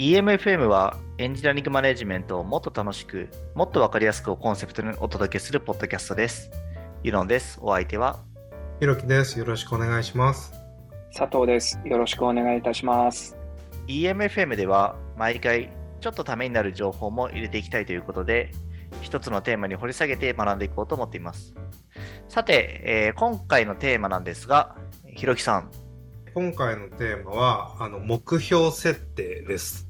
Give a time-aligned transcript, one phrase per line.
[0.00, 6.50] EMFM はエンジニアリングマネジメントをもっと楽しく、もっとわかりやすくをコンセプトにお届けするポッドキャストです。
[7.02, 7.58] ユノンです。
[7.60, 8.18] お相手は
[8.80, 9.38] ひろきです。
[9.38, 10.54] よろしくお願いします。
[11.14, 11.78] 佐藤です。
[11.84, 13.36] よろしくお願いいたします。
[13.88, 18.52] EMFM では毎回ちょっとためになる情報も入れていきたいということで、
[19.02, 21.52] 一つのテーマに掘り下げて学んでいこうと思っています。
[22.26, 24.76] さて、えー今回のテーマなんですが、
[25.14, 25.70] ひろきさん、
[26.32, 29.89] 今回のテーマは、あの、目標設定です。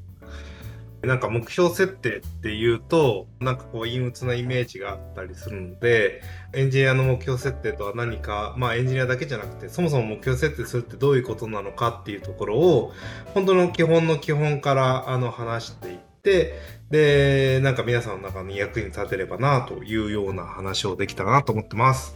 [1.03, 6.21] なんか目標設定っていうと、なんかこう陰鬱なイメージがあったりするので、
[6.53, 12.93] エンジニアの目標設定とは何か、まあエンジニアだけじゃなくて、そもそも目標設定するってどういうことなのかっていうところを、
[13.33, 16.59] 本当の基本の基本からあの話していって、
[16.91, 22.15] で、なんか皆さんの中に役に立てればなというような話をできたらなと思ってます。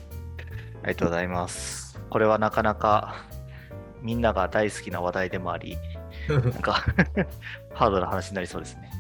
[0.82, 1.98] ありがとうございます。
[2.10, 3.24] これはなかなか
[4.02, 5.79] みんなが大好きな話題でもあり、
[6.29, 6.85] なんか
[7.75, 8.95] ハードな話になりそうですね。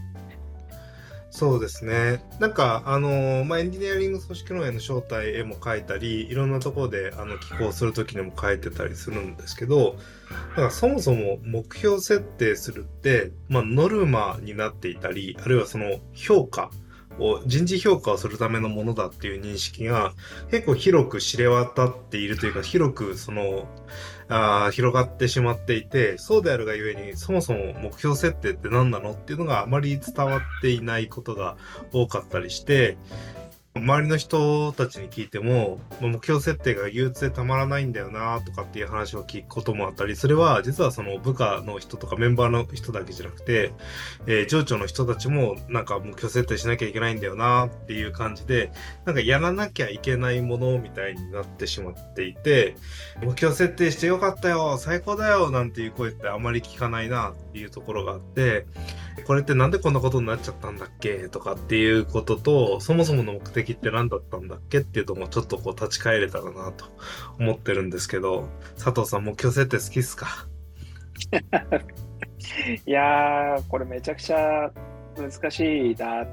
[1.36, 2.24] そうですね。
[2.38, 9.96] なんか、あのーまあ、エンジニアリング組織論への招待絵も描いたり、いろんなところで、あの、寄稿するときにも書いてたりするんですけど、
[10.56, 16.70] なんかそもそも目標設定するって、まあ、ノルマになっていたり、あるいはその評価
[17.18, 20.12] を、人事評価をするためのものだっていう認識が
[20.52, 23.66] 結構広く知れ渡っているというか、広くその、
[24.28, 31.56] あ広がってしまっていて、そうであるがゆえに、そもそも目標設定って何なのっていうのがあまり伝わっていないことが
[31.92, 32.96] 多かったりして、
[33.76, 43.72] 周りの人たちに聞いても、目標設定が憂鬱でたまらないんだよなとかっていう話を聞くこともあったり、それは実はその部下の人とかメンバーの人だけじゃなくて、
[44.28, 48.70] えー上長の人たちもなんか目標設定しなきゃいけないんだよなっていう感じで、
[49.06, 52.76] なんかやらなきゃいけないものみたいになってしまっていて、
[53.24, 58.66] 目標設定してよかったよ最高だよなんていう声ってあまり聞かないなっていうところがあって、
[59.26, 66.86] これってなんでこんなことになっちゃったんだっけとかっていうことと、そもそもの目的って何だったんだっけっていうのもちょっとこう立ち返れたらなと
[67.38, 70.46] 思ってるんですけど、佐藤さん目標設定好きっすか？
[72.86, 74.70] いやー、これめちゃくちゃ
[75.16, 76.26] 難しいな。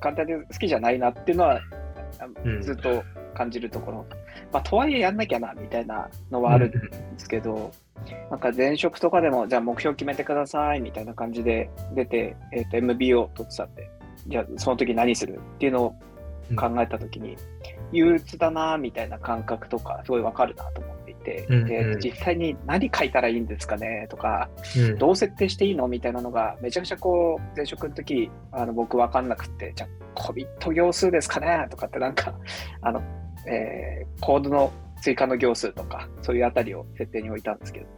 [0.00, 1.60] 簡単で好きじゃないなっていうのは、
[2.62, 3.02] ずっと
[3.34, 4.06] 感じるところ。
[4.52, 6.78] まあ、とはいえやんなきゃな、みたいなのはあるんで
[7.18, 7.70] すけど、
[8.30, 13.90] なんか前職とかでも、じゃあ目標決めてください、みたいな感じで出て、えっ、と、MBO 取ってたんで、
[14.26, 15.94] じゃあその時何するっていうのを
[16.56, 17.36] 考えた時に、
[17.92, 24.98] 憂鬱だな、みたいな感覚とか、すごいわかるなと思っていて、うんうんで、実際に何書いたらいいんですかね、とか、うん。
[24.98, 32.34] どう設定していいのみたいなのが、めちゃくちゃこう、前職の時、あの僕分かんなくって、じゃあ、コミット行数ですかねとかってなんか、
[32.82, 33.02] あの、
[33.46, 37.88] えーコードの追加の行数とか、そういうあたりを設定に置いたんですけど、い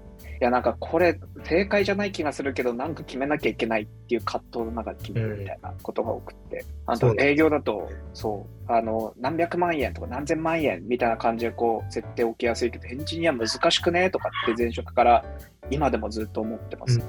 [0.45, 15.25] や、なんかこれ、正解じゃない気がするけど、なんか決めなきゃいけないっていう葛藤の中で決めるみたいなことが多くって、あと営業だと、そう、あの、何百万円とか何千万円みたいな感じでこう、設定置きやすいけど、エンジニア難しくねとかって前職から
[15.71, 17.01] 今でもずっと思ってます。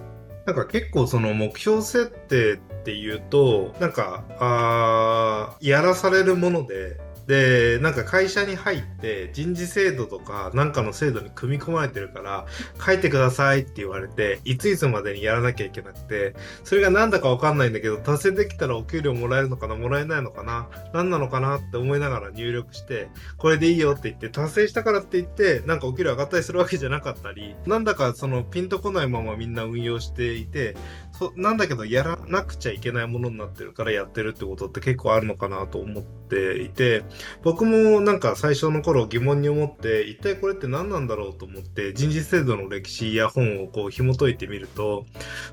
[0.45, 12.45] なんか結構その目標設定っていうと、なんか、あーやらされるもので、で、なんか会社に入って人事制度とかなんかの制度に組み込まれてるから、
[12.85, 30.75] 書いてくださいって言われて、いついつまでにやらなきゃいけなくて、それがなんだかわかんないんだけど、達成できたらお給料もらえるのかな、もらえないのかな、何なのかなって思いながら入力して、これでいいよって言って、達成したからって言って、なんかお給料上がったりするわけじゃなかったり、なんだかそのピンとこないままみんな運用していて、
[31.13, 37.03] そなんだけどやらなくちゃいけないものになってるからやってるってことって結構あるのかなと思っていて、
[37.43, 45.05] 僕もなんか最初の頃疑問に思って、一体これって何なんだろうと思って、人事制度の歴史や本をこう紐解いてみると、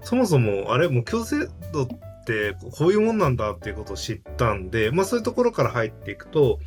[0.03, 1.87] そもそもあれ、目標制度っ
[2.25, 6.59] てこういうもんなんだっていうことを知ったんで、まあそういうところから入っていくと、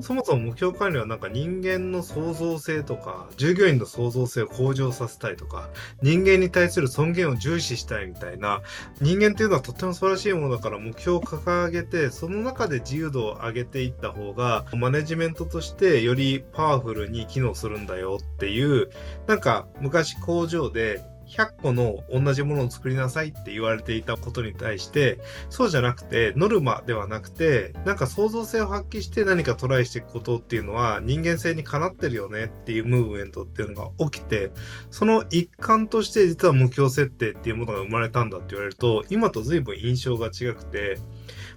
[0.00, 5.68] そもそも目標管理はなんか人間の創造性とか、従業員の創造性を向上させたいとか、
[6.02, 8.62] 人間に対する尊厳を重視したいみたいな、
[9.00, 18.90] 人間っていうのはとっても素晴らしいものだから目標を掲げて、その中で自由度を上げていった方が、マネジメントとしてよりパワフルに機能するんだよっていう、
[19.26, 25.18] なんか昔工場で100個の同じものを作りなさいって言われていたことに対して、
[25.50, 34.50] そうじゃなくて、ノルマではなくて、なんか創造性を発揮して何かトライしていくことっていうのは人間性にかなってるよねっていうムーブメントっていうのが起きて、
[34.90, 40.98] その一環として実は目標設定っていうものが生まれたんだって言われると、今と随分印象が違くて、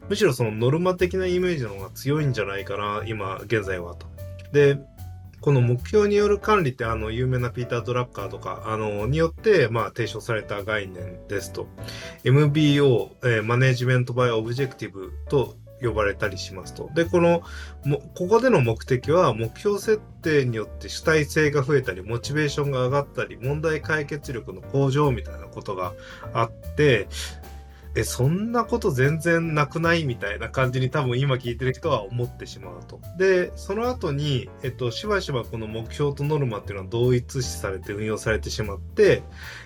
[0.09, 4.07] むしろそのノルマ的なイメージの方が強いんじゃないかな、今現在はと。
[4.51, 4.77] で、
[5.41, 11.67] この目標による管理ってあの有名なピーター・ドラッカーとかあのによってまあ提唱された概念ですと
[12.23, 16.89] MBO、え Management by Objective と呼ばれたりしますと。
[16.93, 17.41] で、この、
[17.83, 25.93] もここでの目的は目標設定によって主体性が増えたり、モチベーションが上がったり、問題解決力の向上みたいなことが
[26.33, 27.07] あって、
[27.93, 33.01] え、そんなこと全然なくないみたいな感じに多分今聞いてる人は思ってしまうと。
[33.17, 39.23] で、その後に、えっと、しばしばこの目標とノルマっていうのは同一視されて運用されてしまって、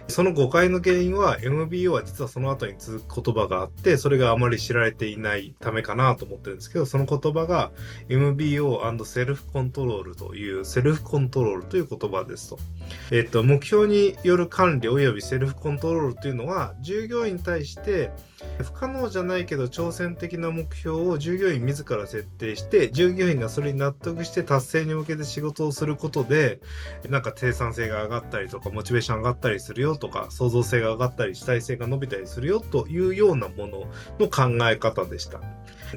[0.08, 7.72] その誤解の原因は MBO は実はその後に続く言葉があって、それがあまり知られていないためかなと思ってるんですけど、その言葉が
[8.08, 12.60] MBO& セルフコントロールというセルフコントロールという言葉ですと。
[13.12, 18.12] えっと、目標による管理及びセルフコントロールというのは、従業員に対して
[18.64, 26.60] 不可能じゃないけど挑戦的な目標を従業員自ら設定して、従業員がそれに納得して達成に向けて仕事をすることで、
[27.10, 33.88] なんか生産性が上がったりとか、モチベーション上がったりするよとか、創造性が上がったり、主体性が伸びたりするよというようなもの
[34.20, 35.42] の考え方でした。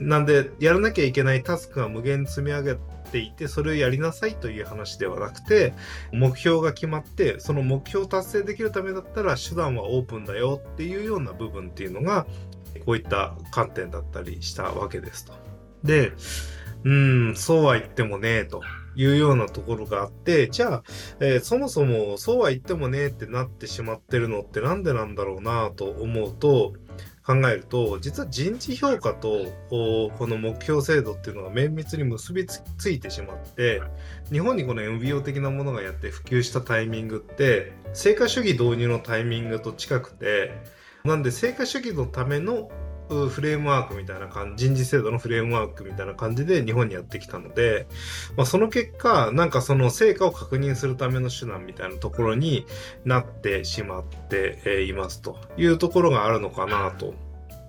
[0.01, 2.77] なんで、やらなきゃいけないタスクが無限に積み上げ
[3.11, 5.75] ていて、それをやりなさいという話ではなくて、
[6.13, 12.27] 目標が決まって、その目標を達成できるためだったら手段はオープンだよっていうような部分っていうのが、
[12.85, 15.33] こういった観点だったりしたわけですと。
[15.85, 16.13] で、
[16.85, 18.63] うん、そうは言ってもねえ、と
[18.95, 20.83] いうようなところがあって、じゃあ、
[21.21, 26.75] えーそもそもそうは言ってもねってなってしまってるのってなんでなんだろうなと思うと、
[27.29, 33.83] 考えると、実は人事評価とおこの目標制度っていうのが綿密に結びつついてしまって、
[34.33, 40.53] 日本にこの MBO 的なものがやって普及したタイミングって、成果主義導入のタイミングと近くて、
[41.05, 42.69] なんで成果主義のためのう
[43.09, 47.87] フレームワークみたいな感じ、人事制度のフレームワークみたいな感じで日本にやってきたので、
[48.37, 52.67] まあ、その結果、なんかその成果を確認するための手段みたいなところに
[53.05, 57.15] なってしまっていますというところがあるのかなと。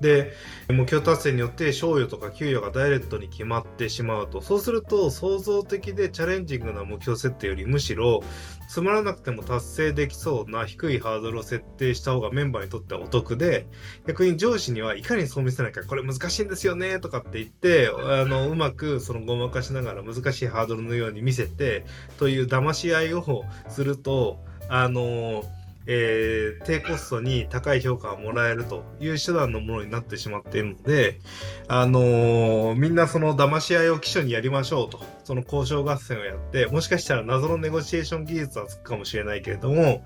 [0.01, 0.31] で、
[0.69, 8.23] 目標達成によって賞与とか給与がダイレクトに決まってしまうと、そうすると創造的でチャレンジングな目標設定よりむしろ
[8.69, 13.65] つまらなくても達成できそうな低いハードルを設定した方がメンバーにとってはお得で、
[14.05, 21.83] 逆に上司にはいかにそう見せないかこれ難しいんですよねとかって言って、あの、うまくそのごまかしながら難しいハードルのように見せて、
[22.19, 24.37] という騙し合いをすると、
[24.69, 25.43] あの、
[25.85, 31.19] えー低コストに高い評価をもらえるという手段のものになってしまっているので、
[31.67, 40.03] あのーみんなその騙し合いを基礎にやりましょうと、その交渉合戦をやって、もしかしたら謎のネゴシエーション技術はつくかもしれないけれども、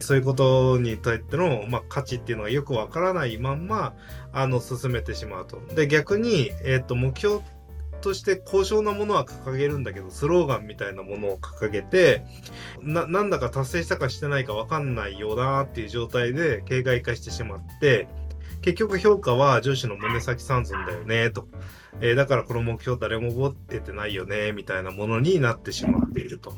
[0.00, 3.94] そういうことにとっての、まあ、価値っていうのがよくわからないまんま、
[4.32, 5.60] あの、進めてしまうと。
[5.74, 7.40] で、逆に、えっ、と、目標
[8.02, 12.24] として高尚なものは掲げるんだけど、スローガンみたいなものを掲げて、
[12.82, 18.08] な、なんだか達成したかしてないかわかんないよなっていう状態で形骸化してしまって、
[18.60, 21.48] 結局評価は上司の胸先三寸だよね、と。
[22.00, 26.54] えーだからこの目標誰も持っててないよね、みたいなものになってしまっていると。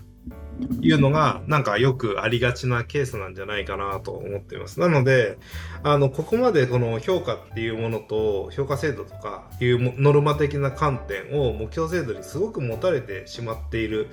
[0.81, 4.81] いうのが、なんかよくありがちなケースなんじゃないかなと思っています。
[4.81, 5.39] なので、
[5.83, 14.09] あの、ここまでこの評価っていうものと、評価制度とかいうノルマ的な観点を目標制度にすごく持たれてしまっている、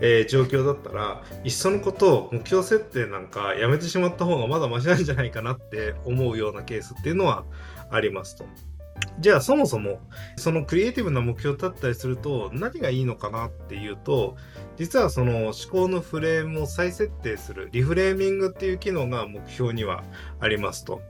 [0.00, 7.44] えー状況だったら、いっそのことを、目標設定なんかやめてしまった方がまだマシなんじゃないかなって思うようなケースっていうのは
[7.90, 8.73] ありますと。
[9.18, 10.00] じゃあそもそも
[10.36, 14.36] そのクリエイティブな目標だったりすると何がいいのかなっていうと
[14.76, 20.04] 実はその思考のフレームを再設定するリフレーミングっていう機能が目標には
[20.40, 21.00] ありますと。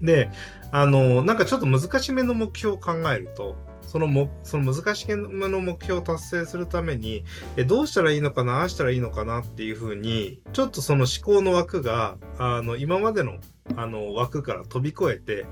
[0.00, 0.30] で、
[0.70, 7.24] あの、なんかちょっと難しめの目標を考えると、そのも、その難しめの目標を達成するために、
[7.56, 13.38] え、どうしたらいいのかな、ああしたらいいのかなっていうふうに、ちょっとその思考の枠が、あの、今までの、
[13.76, 15.46] あの、枠から飛び越えて、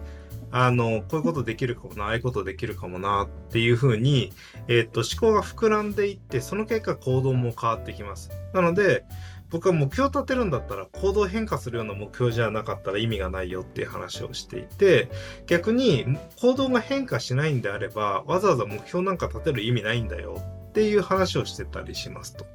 [0.50, 4.32] あの、こういうことできるかもな、ああいうことできるかもなっていうふうに、
[4.68, 8.30] えっと、思考が膨らんでいって、その結果行動も変わってきます。
[8.54, 9.04] なので、
[9.50, 15.10] 僕は目標を立てるんだったら行動変化するような目標じゃなかったら意味がないよっていう話をしていて、
[15.46, 16.06] 逆に
[16.40, 20.36] 行動が変化しないんであれば、わざわざ目標なんか立てる意味ないんだよ
[20.68, 22.46] っていう話をしてたりしますと。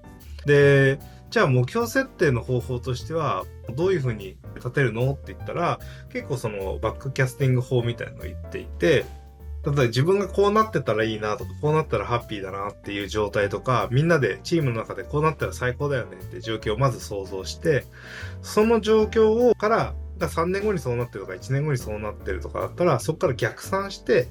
[0.45, 0.99] で、
[1.33, 3.43] じゃあ目標設定の方法としては、
[3.75, 5.13] どういうふうに立てるの？
[5.13, 5.79] って言ったら、
[6.11, 9.03] 結構そのバックキャスティング法みたいなのを言っていて、
[9.65, 17.83] 例えば自分がこうなってたらいいなとか、こうなったらハッピーだなっていう状態とか、みんなでチームの中でこうなったら最高だよねって状況をまず想像して、
[18.43, 24.27] その状況をから、3年後にそうなってるとか、1年後にそうなってるとかだったら、そこから逆算して、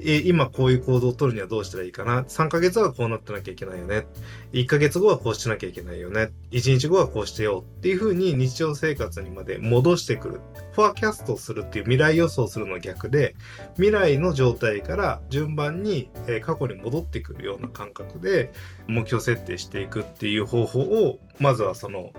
[0.00, 4.06] え今こういう行動を取るにはどうしたらいいかな？3ヶ月はこうなってなきゃいけないよね。
[4.52, 6.30] 1ヶ月後はこうしなきゃいけないよね。
[6.50, 10.40] 1日後はこうしてよっていう風に日常生活にまで戻してくる。
[10.72, 13.34] forecast するっていう未来予想するの逆で、
[13.74, 18.52] 未来の状態から順番に、え過去に戻ってくるような感覚で
[18.86, 22.12] 目標設定していくっていう方法を、まずはその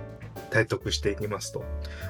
[0.49, 1.63] 体得していきますと。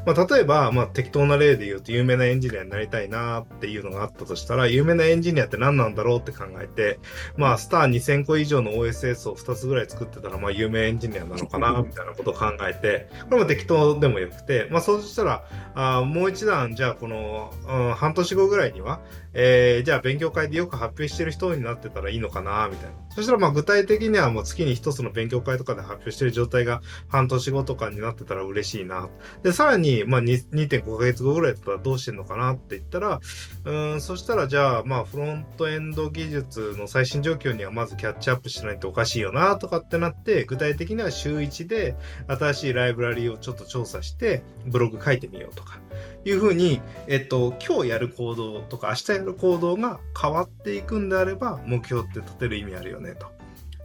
[0.06, 7.00] まあ、例えば、まあ、適当な例で言うと、有名なエンジニアになりたいなっていうのがあったとしたら、有名なエンジニアって何なんだろうって考えて、
[7.38, 15.44] まあ、スター2000個以上の OSS を2つぐらい作ってたら、まあ、有名エンジニアなのかな、みたいなことを考えて、これも適当でもよくて、まあ、そうしたら、
[15.76, 19.02] あもう一段、じゃあ、この、うん、半年後ぐらいには、
[19.34, 22.96] えー、じゃあ勉強会でよく発表してる人になってたらいいのかな、みたいな。
[23.10, 29.10] そしたらまあ具体的にはもう月に一つの勉強会とかで発表してる状態が半年後とかになってたら嬉しいな。
[29.44, 33.20] で、さらにまあ2.5ヶ月後ぐらいだったらどうしてんのかなって言ったら、
[33.66, 41.96] うん、そしたらじゃあまあフロントエンド技術の最新状況にはまずキャッチアップしないとおかしいよなとかってなって、具体的には週1で
[42.28, 45.80] 新しいライブラリをちょっと調査してブログ書いてみようとか。
[46.26, 53.28] いうふうに、えっと、今日やる行動とか明日やる行動が変わっていくんであれば、目標って立てる意味あるよね、と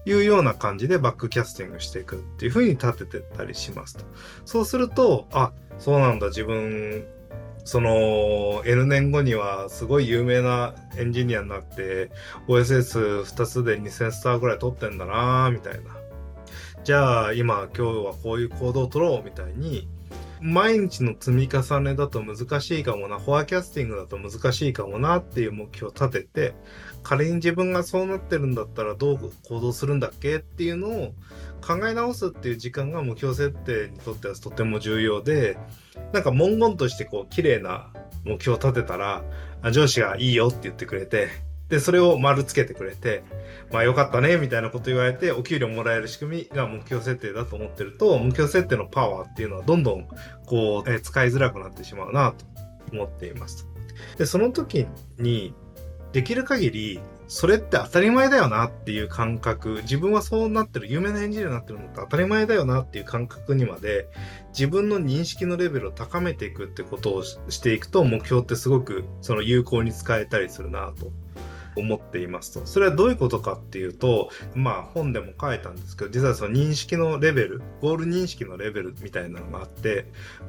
[0.05, 4.05] いうような感じでバックキャスティングしていくっていうふうに立ててったりしますと。
[4.45, 7.07] そうすると、あ、そうなんだ、自分、
[7.65, 12.11] その N 年後にはすごい有名なエンジニアになって
[12.47, 15.97] OSS2 つで2000スターぐらい取ってんだなみたいな。
[16.85, 19.89] じゃあ今今日はこういう行動を取ろうみたいに
[20.47, 26.55] 毎日の積み重ねだと難しいかもな、 forecasting だと難しいかもなっていう目標を立てて、
[27.03, 31.15] 仮に自分がそうなってるんだったらどう行動するんだっけっていうのを
[31.67, 35.57] 考え直すっていう時間が目標設定にとってはとても重要で、
[36.13, 37.91] なんか文言としてこう綺麗な
[38.25, 39.25] 目標を立てたら、
[39.73, 41.29] 上司がいいよって言ってくれて、
[41.69, 43.25] で、それを丸つけてくれて、
[43.73, 50.07] まあよかったね、みたいなこと言われて、お給料もらえる仕組みが目標設定だと思ってると、目標設定のパワーっていうのはどんどん、
[50.47, 52.45] こう、え使いづらくなってしまうなと
[52.93, 53.67] 思っています。
[54.19, 54.87] で、その時
[55.19, 55.55] に、
[56.13, 64.09] できる限り、それって当たり前だよなっていう感覚、自分はそうなってる、有名なエンジニアになってるのって当たり前だよなっていう感覚にまで、
[64.51, 71.11] 自分の認識のレベルを高めていくってことをしていくと、目標ってすごくその有効に使えたりするなと
[71.77, 72.67] 思っていますと。
[72.67, 80.07] それはどういうことかっていうと、まあ本でも書いたんですけど、実はその認識のレベル、ゴール認識のレベルみたいなのがあって、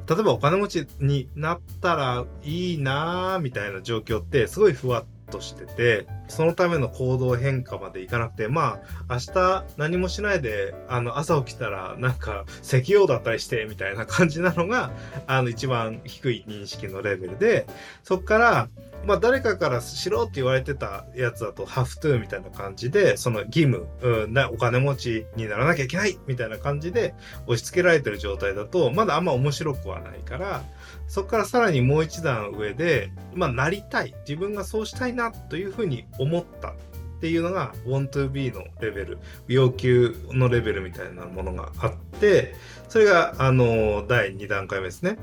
[0.08, 14.92] 例えばお金持ちになったらいいなーみたいな状況ってすごいふわっとしてて、そのための行動変化までいかなくて、まあ、明日何もしないで、あの、朝起きたら、なんか、石油だったりして、みたいな感じなのが、
[15.26, 17.66] あの、一番低い認識のレベルで、
[18.02, 18.68] そっから、
[19.04, 27.14] まあ、誰かからしろって言われてたやつだと、ハフトゥーみたいな感じで、その義務、うん、なお金持ちにならなきゃいけないみたいな感じで
[27.46, 30.64] 押し付けられてる状態だと、まだあんま面白くはないから、
[31.06, 34.14] そこからさらにもう一段上で、まあ、なりたい。
[34.28, 36.74] 自分がそうしたいなというふうに思った
[37.16, 42.54] っていうのが want to be のレベル、要求のレベルみたいなものがあって、
[42.88, 45.16] それが、あの、第2段階目ですね。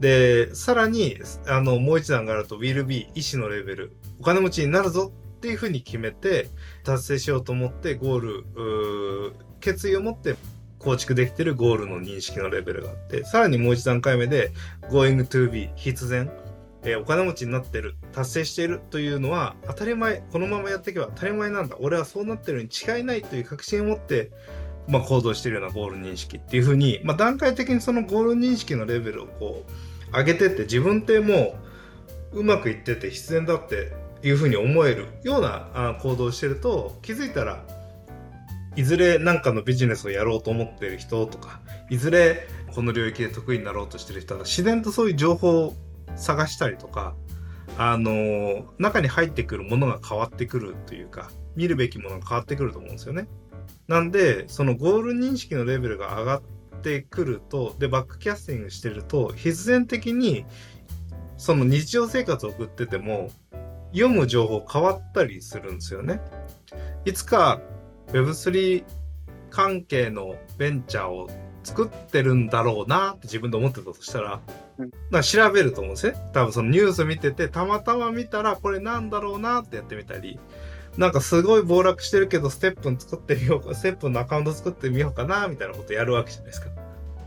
[0.00, 6.48] で、さらに、あの、もう一段があると、will be、意思のレベル、お金持ちになるぞっていうふうに決めて、
[6.84, 10.36] 達成しようと思って、ゴール、決意を持って
[10.78, 14.52] 構築できてるゴールの認識のレベルがあって、さらにもう一段階目で、
[14.90, 16.30] going to be、必然、
[16.82, 24.30] えー、お金持ちになってる、達成しているというのは、当たり前、このままやっていけば当たり前なんだ、俺はそうなってるに違いないという確信を持って、
[24.88, 29.70] まあ、行動しているようなゴール認識っていうふうに、まあ、段階的にそのゴール認識のレベルをこう
[30.12, 31.56] 上げてって自分っても
[32.32, 37.64] ううまくいってて必然だっていうふうに思えるような行動をしてると気づいたら
[38.76, 45.74] いずれ何かのビジネスをやろうと思ってる人とかいずれこの領域で得意になろうとしてる人が自然とそういう情報を
[46.16, 47.14] 探したりとか
[47.78, 53.28] あの中に入ってくるものが変わってくるというか見るべきものが変わってくると思うんですよね。
[53.88, 56.42] なんで、そのゴール認識のレベルが上がっ
[56.82, 60.44] てくると、で、バックキャスティングしてると、必然的に、
[61.36, 63.30] その日常生活を送ってても、
[63.92, 66.20] 読む情報変わったりするんですよね。
[67.04, 67.60] いつか
[68.08, 68.84] Web3
[69.50, 71.28] 関係のベンチャーを
[71.64, 74.40] 作ってるんだろうなって自分で思ってたとしたら、
[75.10, 76.16] ら調べると思うんですね。
[76.32, 80.38] 多分そのニュース見てて、たまたま見たらこれなんだろうなってやってみたり、
[80.96, 86.68] なんかすごい暴落してるけど、ステップン作ってみようか、ステップンのアカウント作ってみようかな、みたいなことやるわけじゃないですか。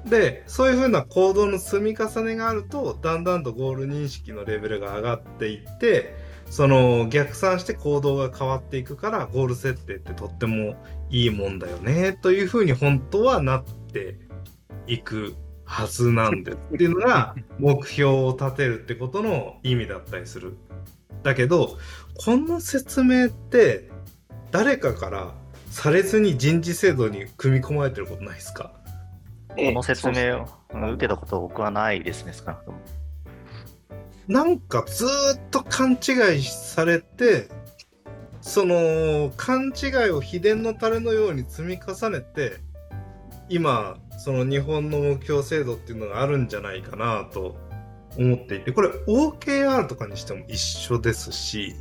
[0.05, 6.15] で、そういうふうな行動の積み重ねがあると、だんだんとゴール認識のレベルが上がっていって、
[6.49, 10.75] その逆算して行動が変わっていくからゴール設定ってとっても
[11.09, 14.17] いいもんだよねというふうに本当はなって
[14.87, 20.57] いくはずなんですっていうのが目標を立てるってことの意味だったりする。
[21.23, 21.77] だけど
[22.23, 23.89] この説明って
[24.51, 25.33] 誰かから
[25.69, 28.73] されずに人事制度に組み込まれてることないですか？
[29.57, 32.79] ええこの説明をうん受けたこと僕はないですね、少なくとも。
[34.27, 37.49] なんかずーっと勘違いされて
[38.41, 42.57] その勘違いを秘伝のタレのように積み重ねて
[43.49, 47.57] 今その日本の目標制度っていうのがあるんじゃないかなと
[48.17, 51.75] 思っていてこれ OKR とかにしても一緒ですし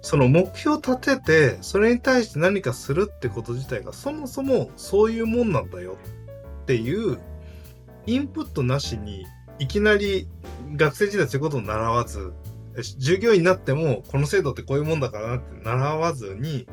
[0.00, 5.96] その目標を立ててそれに対して何かするってこと自体がそもそもそういうもんなんだよ
[6.62, 7.18] っていう
[8.06, 9.26] インプットなしに
[9.58, 10.28] いきなり
[10.76, 12.32] 学生時代そういうことを習わず
[12.98, 16.66] 従業員になってもこの制度ってこういうもんだからなって習わずに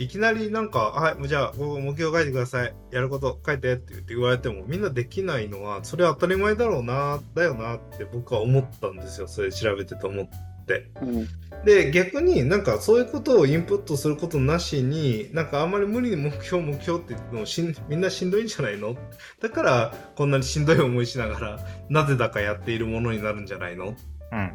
[0.00, 2.74] いきなりなんか「はいじゃあここ目標書いてください。
[2.90, 9.28] やること書いて」って言って言われてもみんなできないのはそれは当たり前だろうなだよなって僕は思ったんですよ。
[9.28, 10.26] それ調べてて思っ
[10.66, 10.90] て。
[11.02, 11.28] うん。
[11.66, 18.96] で逆になんかそういうことをインプットすることなしになんかあんまり無理に目標目標って言ってもしんみんなしんどいんじゃないの？
[19.42, 23.88] だからこんなにしんどい思いしながらなぜだかやっているものになるんじゃないの？
[24.32, 24.46] うんうん。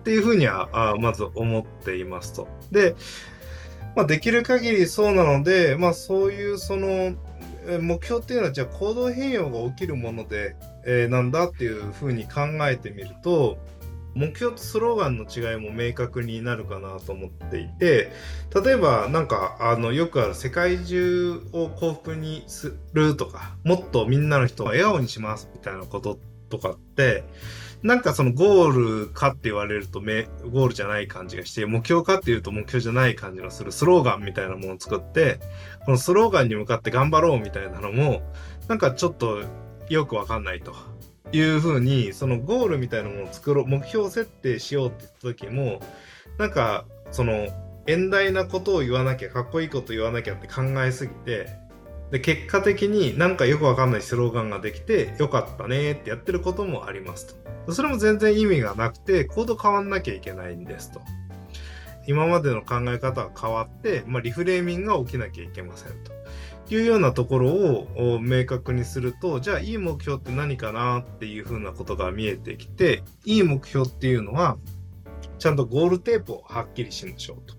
[0.00, 2.46] っていうふうにはあまず思っていますと。
[2.70, 2.94] で、
[3.96, 7.14] まあ、できる限りそうなので、まあ、そういうその
[7.80, 13.58] 目標っていうのはじゃあ行動変容が起きるもので、えーなんだっていうふうに考えてみると
[14.14, 18.12] 目標とスローガンの違いも明確になるかなと思っていて
[18.64, 27.24] 例えばなんかあのよくある世界中を幸福にするとかもっとみんなの人を笑顔にしますみたいなこととかって
[27.84, 35.38] なんかそのゴールかって言われるとめゴールじゃない感じがして目標かっていうと目標じゃない感じのするスローガンみたいなものを作って
[35.84, 38.22] このスローガンに向かって頑張ろうみたいなのも
[38.68, 39.42] なんかちょっと
[39.90, 40.74] よくわかんないと。
[41.32, 45.80] いうふうにそのゴールみたいなものを作ろう目標設定しようって言った時も
[46.38, 47.48] なんかその
[47.86, 51.48] 遠大なことを言わなきゃかっこいいこと言わなきゃって考えすぎて
[52.10, 57.34] で結果的になんかよくわかんないスローガンができてよかったねってやってることもあります
[57.66, 57.72] と。
[57.72, 61.00] それも全然意味がなくてコード変わんなきゃいけないんですと。
[62.06, 66.12] 今までの考え方が変わって、まあ、リフレーミングが起きなきゃいけませんと
[66.74, 74.58] いうようなところを明確にするとじゃあいい目標って何かなっていうふうなことが見えてきていい目標っていうのは
[75.38, 77.53] ちゃんとゴールテープをはっきりしましょうと。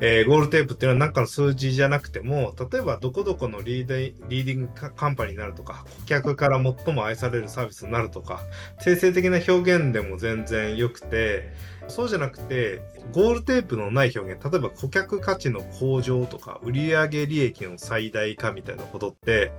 [0.00, 8.40] えーゴールテープっていうのは何かの数字じゃなくても例えばどこどこのリーディリーディングカカンパニーになるとか顧客から最も愛されるサービスになるとか
[8.82, 11.52] 定性的な表現でも全然良くて
[11.88, 12.82] そうじゃなくて
[13.12, 19.52] ゴールテープのない表現例えば顧客価値の向上とか売上利益の最大化みたいなことって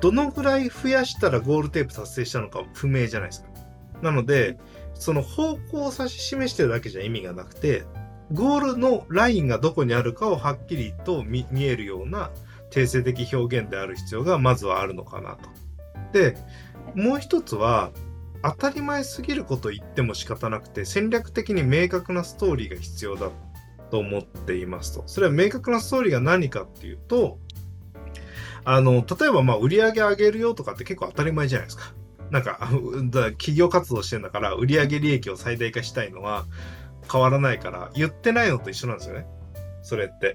[0.00, 3.48] どのぐらい増やしたらゴールテープ達成したのか不明じゃないですか。
[4.02, 4.58] なので
[4.94, 7.84] その方向を指し示してるだけじゃ意味がなくて
[8.32, 12.30] ゴールのラインがどこにあるかをはっきりと見えるような
[12.70, 15.48] 定性的表現である必要がまずはあるのかなと。
[16.12, 16.36] で
[16.94, 17.90] もう一つは
[18.42, 23.30] 当たり前すぎること言っても仕方なくて戦略的に明確なストーリーが必要だ
[23.90, 25.02] と思っていますと。
[25.06, 27.38] それは明確なストーリーが何かっていうと
[28.64, 31.94] あの例えばまあ売り上げ上げるよとかって結構当たり前じゃないですか。
[32.30, 32.58] なんか
[33.38, 36.44] 企業活動してんだから売上利益を最大化したいのは
[37.10, 39.26] 変わらないから言ってないのと一緒なんですよね。
[39.82, 40.34] それって。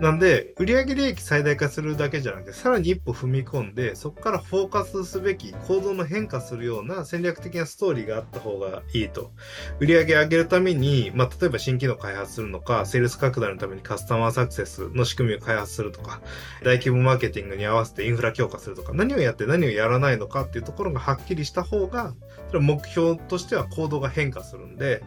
[0.00, 9.32] なんで、売上利益最大化するだけじゃなくて、さらに一歩踏み込んで、そこからフォーカスすべき行動の変化するような戦略的なストーリーがあった方がいいと。
[9.80, 16.20] 売上上げるために、まあ、例えば新機能開発するのか、セールス拡大のためにカスタマーサクセスの仕組みを開発するとか、
[16.62, 22.14] 大規模マーケティングに合わせてインフラ強化するとか、何をやって何をやらないのかっていうところがはっきりした方が、
[22.48, 25.02] それは目標としては行動が変化するんで、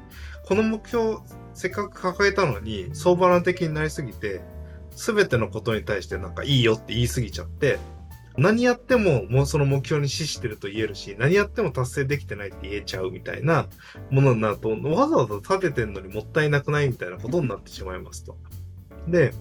[0.45, 1.17] この目標、
[1.53, 4.41] せっかく掲げたのに、相場論的になりすぎて、
[4.99, 7.79] すべてのことに対してなんかいいよって言い過ぎちゃって、
[8.37, 13.67] 何やってももうその目標に資してると言えるし、何やっても達成できてないって言えちゃうみたいな
[14.11, 18.37] ものになると、わざわざ立ててんのにもったいなくないみたいなことになってしまいますと。
[19.07, 19.33] で、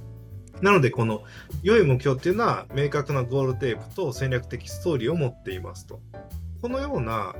[0.62, 1.24] なのでこの
[1.64, 6.00] 良い目標っていうのは明確なゴールテープと戦略的ストーリーを持っていますと。
[6.62, 7.34] このような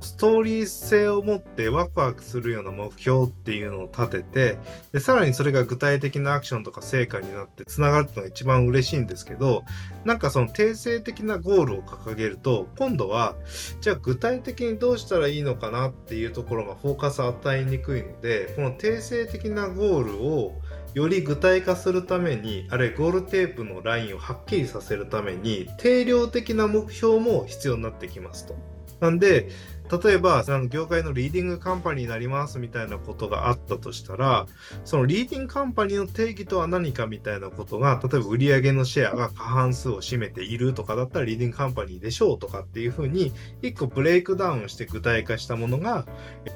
[0.00, 4.58] ストーリー性を持ってワクワクするような目標っていうのを立てて、
[4.92, 9.64] で、さらにそれが具体的なアクションとか成果になって繋がるっていうのが一番嬉しいんですけど、
[10.04, 13.36] なんかその定性的なゴールを掲げると、今度は、
[13.80, 20.60] じゃあ具体的にどうしたらいいのかなっていうところがフォーカスを与えにくいので、この定性的なゴールを
[20.94, 28.56] より具体化するために、あるいはゴールテープのラインをはっきりさせるために、定量的な目標も必要になってきますと。
[29.00, 29.48] なんで、
[29.90, 34.46] 例えば、その業界のリーディングカンパニーになりますみたいなことがあったとしたら、
[34.84, 46.06] そのリーディングカンパニーの定義とは何かみたいなことが、例えば売上のシェアが過半数を占めているとかだったらリーディングカンパニーでしょうとかっていうふうに、一個ブレイクダウンして具体化したものが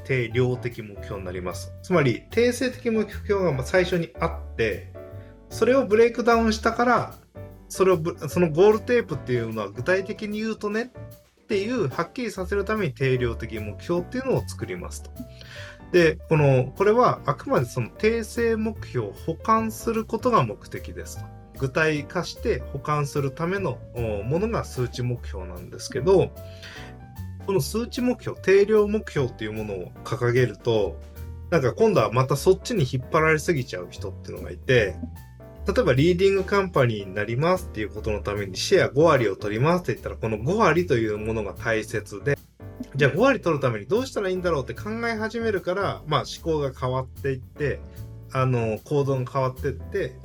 [0.05, 1.73] 定量的目標になります。
[1.83, 4.93] つまり、定性的目標が最初にあって、
[5.51, 7.15] それをブレイクダウンしたから、
[7.69, 10.93] それをそのゴールテープっていうのは具体的に言うとね
[11.45, 15.11] っていうはっきりさせるために定量的目標っていうのを作りますと。
[15.93, 21.25] で、この、これはあくまでその定性目標を保管することが目的ですと。
[21.59, 23.79] 具体化して保管するための
[24.25, 26.31] ものが数値目標なんですけど、
[27.47, 30.99] この数値目標、定量目標っていうものを掲げると、
[31.51, 34.97] なんか今度はまたそっちに引っ張られすぎちゃう人っていうのがいて、
[35.67, 42.39] 例えばリーディングカンパニーになりますっていうことのためにシェア5割を取りますって言ったらこの5割というものが大切で
[42.97, 47.81] じゃあ5割取るためにどうしたらいいんだろうって考え始めるからまあ思考が変わっていって
[48.33, 50.17] あの行動が変わっていって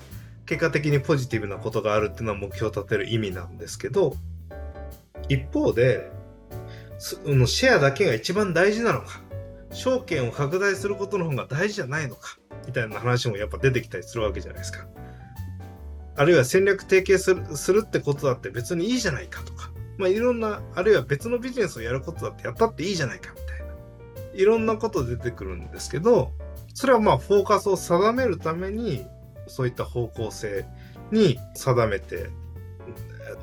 [0.45, 4.15] 結果的にポジティブなことがあるっていうのは目標を立てる意味なんですけど
[5.29, 6.11] 一方で
[6.97, 9.21] そのシェアだけが一番大事なのか
[9.71, 14.85] 証券を拡大することの方が大事じゃないのかみたいな話もやっぱ出てきたりするわけじゃないですか。
[16.19, 26.33] あるいは戦略提携するするってことだって別にいいじゃないかとか、まあ、いろんな、あるいは別のビジネスをやることだってやったっていいじゃないかみたいな、いろんなこと出てくるんですけど、
[26.73, 29.05] それはまあフォーカスを定めるために、
[29.47, 30.65] そういった方向性
[31.09, 32.29] に定めて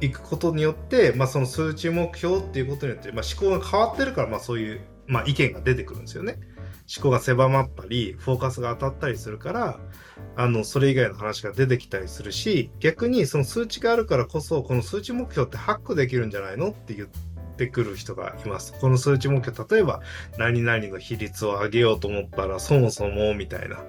[0.02, 6.38] いくことによって、まあ、その数値目標っていうことによって、まあ、思考が変わってるから、まあ、そういう、まあ、意見が出てくるんですよね。
[6.94, 9.80] 思考が狭まったり、フォーカスが当たったりするから、
[10.36, 17.08] あの、それ以外の話が出てきたりするし、逆にその数値があるからこそ、この数値目標ってハックできるんじゃないのって言っ
[17.56, 18.72] てくる人がいます。
[18.80, 20.00] この数値目標、例えば、
[20.38, 23.82] 何々の比率を上げようと思ったら、そもそも、みたいな。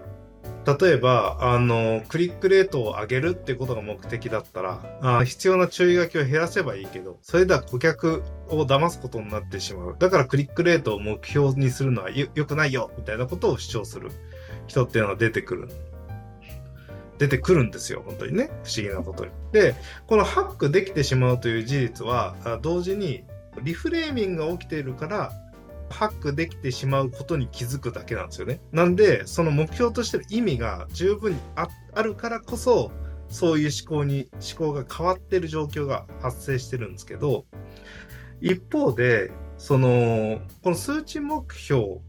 [0.68, 9.96] 例えば、あの、クリックレートを上げるってことが目的だったら、あ必要な注意書きを減らせばいいけど、それでは顧客を騙すことになってしまう。
[9.98, 14.12] だからクリックレートを目標にするのはよ良くないよみたいなことを主張する
[14.68, 15.70] 人っていうのが出てくる。
[17.18, 18.50] 出てくるんですよ、本当にね。
[18.66, 19.32] 不思議なことに。
[19.54, 19.74] で、
[20.06, 23.24] このハックできてしまうという事実は、同時に
[23.64, 25.32] リフレーミングが起きているから、
[25.90, 28.62] ハックできてしまうことに気づくだけなんですよね。
[28.72, 32.92] なんで、その目標としてる意味が十分にあるからこそ、
[33.30, 37.46] そういう思考に、思考が変わってる状況が発生してるんですけど、
[38.42, 42.00] 一方で、その、この数値目標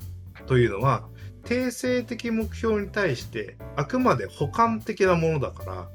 [0.46, 1.08] というのは、
[1.44, 5.88] 定性的目標に対して、あくまで補完的なものだから、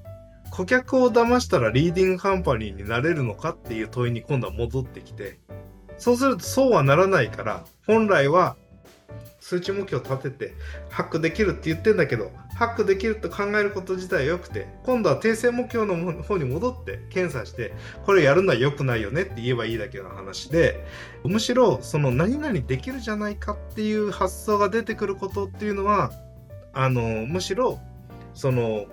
[0.50, 5.40] 顧客を騙したらリーディングカンパニーになれるのかっていう問いに今度は戻ってきて、
[6.04, 8.58] そうするとそうはならないから、本来は
[9.40, 10.54] 数値目標を立てて
[10.90, 17.74] ハックできるって言ってんだけど、ハックできると考えること自体は良くて、今度は訂正目標の方に戻って検査して、
[18.06, 20.86] これやるのは良くないよねって言えばいいだけの話で、
[21.24, 26.12] むしろその何々できるじゃないかっていう発想が出てくることっていうのは、
[26.74, 27.80] あの、むしろ
[28.34, 28.88] その思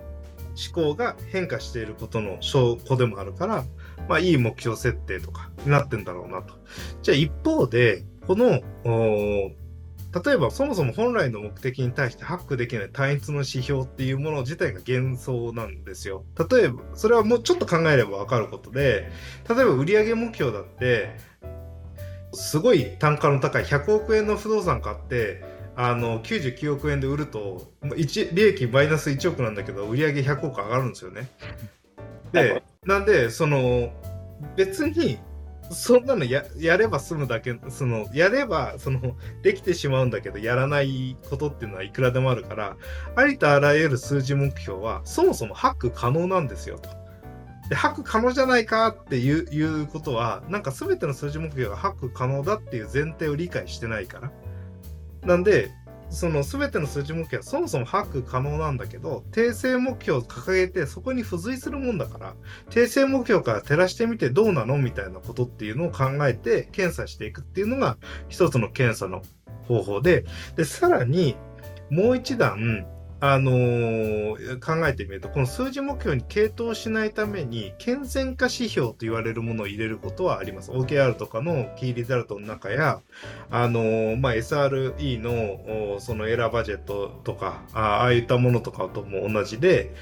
[0.73, 3.65] 考が変化していることの証拠でもあるから、
[4.07, 6.55] まあいい目標設定とかになってんだろうなと。
[7.01, 8.61] じゃあ一方で、この、
[10.13, 16.25] 例えばそもそも本来の目的に対してハックできない単一の指標っていうもの自体が幻想なんですよ。
[16.51, 19.09] 例えば、それはもうちょっと考えればわかることで、
[19.49, 21.15] 例えば売上目標だって、
[22.33, 25.43] すごい単価の高い100億円の不動産買って、
[25.75, 31.29] あの、99億円で売ると、利益マイナス1億なんだけど、売上100億上がるんですよね。
[32.31, 33.91] で、なんで、その、
[34.55, 35.19] 別に、
[35.71, 42.77] そんなのややれば済むだけ、その、やれば、その、できてしまうんだけど、やらないことっていうのはいくらでもあるから、
[43.15, 46.89] ありとあらゆる数字目標は、そもそもハック可能なんですよ、と。
[47.69, 54.31] で、ハック可能じゃないかっていういうことは、なんか全ての数字目標がハック可能だっていう前提を理解してないから。
[55.23, 55.71] なんで、
[56.11, 62.35] その全ての数値目標はそもそも把握可能なんだけど、訂正目標を掲げてそこに付随するもんだから、
[62.69, 67.97] 訂正目標から照らしてみてどうなのみたいなことっていうのを考えて検査していくっていうのが
[68.27, 69.23] 一つの検査の
[69.67, 70.25] 方法で、
[70.57, 71.37] で、さらに
[71.89, 72.85] もう一段、
[73.23, 80.71] あのー、考えてみると、この数字目標に傾倒しないために、健全化指標と言われるものを入れることはあります。
[80.71, 82.99] OKR とかのキーリザルトの中や、
[83.51, 89.93] あのー、まあ、SRE のそのエラーバジェットとか、ああいったものとかとも同じで、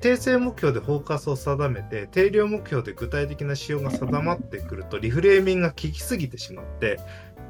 [0.00, 6.98] 定性目標でフォーカスを定めて、定量目標で具体的な仕様が定まってくると、リフレーミングが効きすぎてしまって、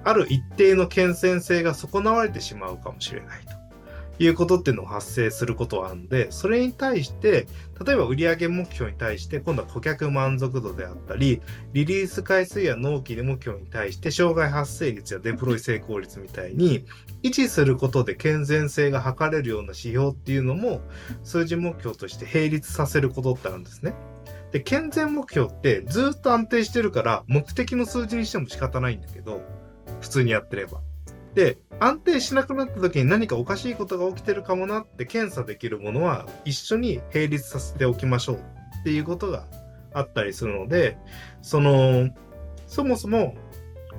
[0.05, 3.60] ある一定の健全性が損なわれてしまうかもしれないと。
[4.21, 7.47] いうことっていうのが発生することはあるので、それに対して、
[7.85, 11.41] 例えば売上目標に対して、今度は顧客満足度であったり、
[11.73, 16.85] リリース回数や納期目標に対して、障害発生率やデプロイ成功率みたいに、
[17.23, 20.83] 維持することで健全性が測れるような指標っていうのも、
[21.25, 23.95] 数字目標として並立させることってあるんですね。
[24.53, 29.41] で、健全目標ってずっと安定してるから、目的の数字にしても仕方ないんだけど、
[30.03, 30.83] 普通にやってれば。
[31.35, 38.37] で、安定しなくなった時に何かおかしいことが起きてるかもなって検査できるものは一緒に並立させておきましょう
[38.81, 39.47] っていうことが
[39.93, 40.99] あったりするので、
[41.43, 42.11] その、
[42.67, 43.35] そもそも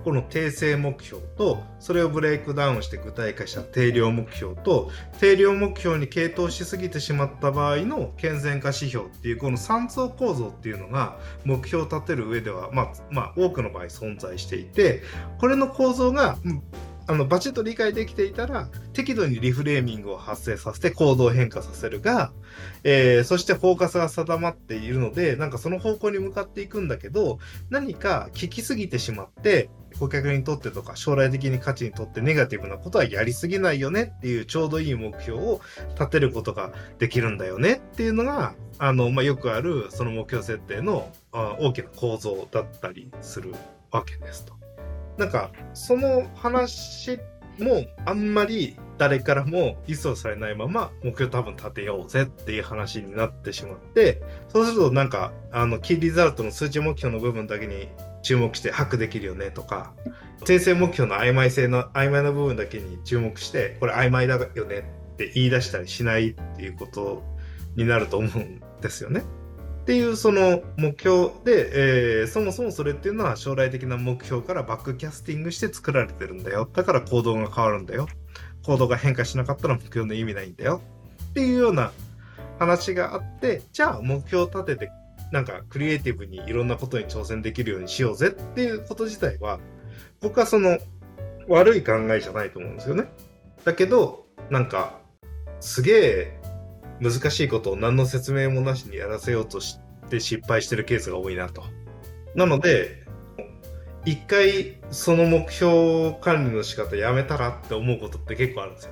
[0.03, 4.89] この定性目標と、それをブレイクダウンして具体化した定量目標と、
[5.19, 15.03] 定量目標に傾倒しすぎてしまった場合の健全化指標っていう、この3層構造っていうのが目標を立てる上では、まあ、まあ、多くの場合存在していて、
[15.39, 16.37] これの構造が、
[17.11, 22.31] あのバチッと理解できていたら適度にリフレーミングを発生させて行動変化させるが、
[22.85, 29.69] えー、そしてフォーカスが定まっているのでなんかその方向に向かっていくんだけど何か聞きすぎてしまって
[29.99, 35.61] 顧客にとってとか将来的に価値にとってネガティブなことはやりすぎないよねっていうちょうどいい目標を
[35.95, 43.53] 立てることができるんだよねっていうのがあの、まあ、よくあるその目標設定の大きな構造だったりする
[43.91, 44.60] わけですと。
[45.21, 47.19] なんかその話
[47.59, 57.87] もあんまり誰からも一掃されないまま目標多分立てようぜっていう話になってしまってそうするとなんかあのキーリザルトの数値目標の部分だけに
[58.23, 59.93] 注目して把握できるよねとか
[60.39, 64.79] 訂正目標の曖昧性の曖昧な部分だけに注目してこれ曖昧だよね
[65.13, 67.21] って言い出したりしないっていうこと
[67.75, 69.21] になると思うんですよね。
[69.91, 76.69] っていうその目標で、えー、そもそもそれっていうのは将来的な目標からバックキャスティングして作られてるんだよ。
[76.71, 78.07] だから行動が変わるんだよ。
[78.63, 80.79] 行動が変化しなかったら目標の意味ないんだよ。
[81.31, 81.91] っていうような
[82.57, 84.91] 話があって、じゃあ目標を立てて、
[85.33, 89.59] なんかクリエイティブにいろんなことに挑戦できるようにしようぜっていうこと自体は、
[90.21, 90.77] 僕はその
[91.49, 93.09] 悪い考えじゃないと思うんですよね。
[93.65, 95.01] だけど、なんか、
[95.59, 96.41] すげえ
[97.01, 99.79] 難しいことを何の説明もなしにやらせようとし
[100.11, 101.63] て失敗してるケースが多いなと。
[102.35, 103.01] なので、
[104.05, 108.91] 一回その目標管理の仕方やめたらって思うことって結構あるんですよ。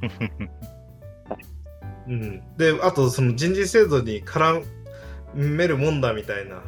[2.08, 4.64] うん、で、あとその人事制度に絡
[5.34, 6.62] めるもんだみたいな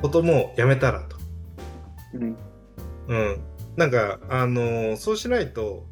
[0.00, 1.16] こともやめたらと。
[2.14, 2.36] うん。
[3.08, 3.40] うん。
[3.76, 5.86] なんか、あのー、そうしないと、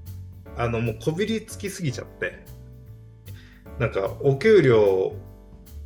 [0.57, 2.45] あの、もうこびりつきすぎちゃって、
[3.79, 5.15] なんかお給料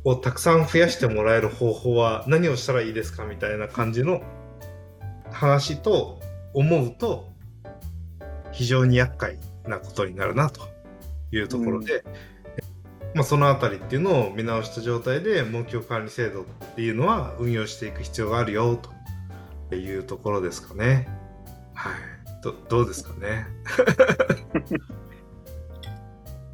[0.03, 4.21] をたくさん増やしてもらえる方法は何をしたらいいですかみたいな感じの
[5.31, 6.19] 話と
[6.53, 7.31] 思うと
[8.51, 10.61] 非常に厄介なことになるなと
[11.31, 12.03] いうところで、うん、
[13.15, 18.79] まあ、そのあたりっていうのを見直した状態で目標管理制度っていうのは運用していく必要があるよ
[19.69, 21.07] というところですかね。
[21.73, 21.93] はい。
[22.41, 23.45] どどうですかね。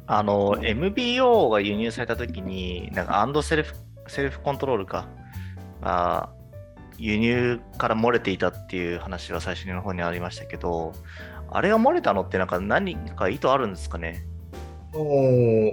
[0.06, 3.74] あの、MBO が輸入されたときに、なんかアンドセルフ、
[4.08, 5.08] セルフコントロールか、
[5.82, 6.30] あ
[6.98, 10.92] 輸入から漏れていたっていう話が最初の方にありましたけど、
[11.50, 14.24] あれが漏れたのってなんか何か意図あるんですかね？
[14.94, 15.72] お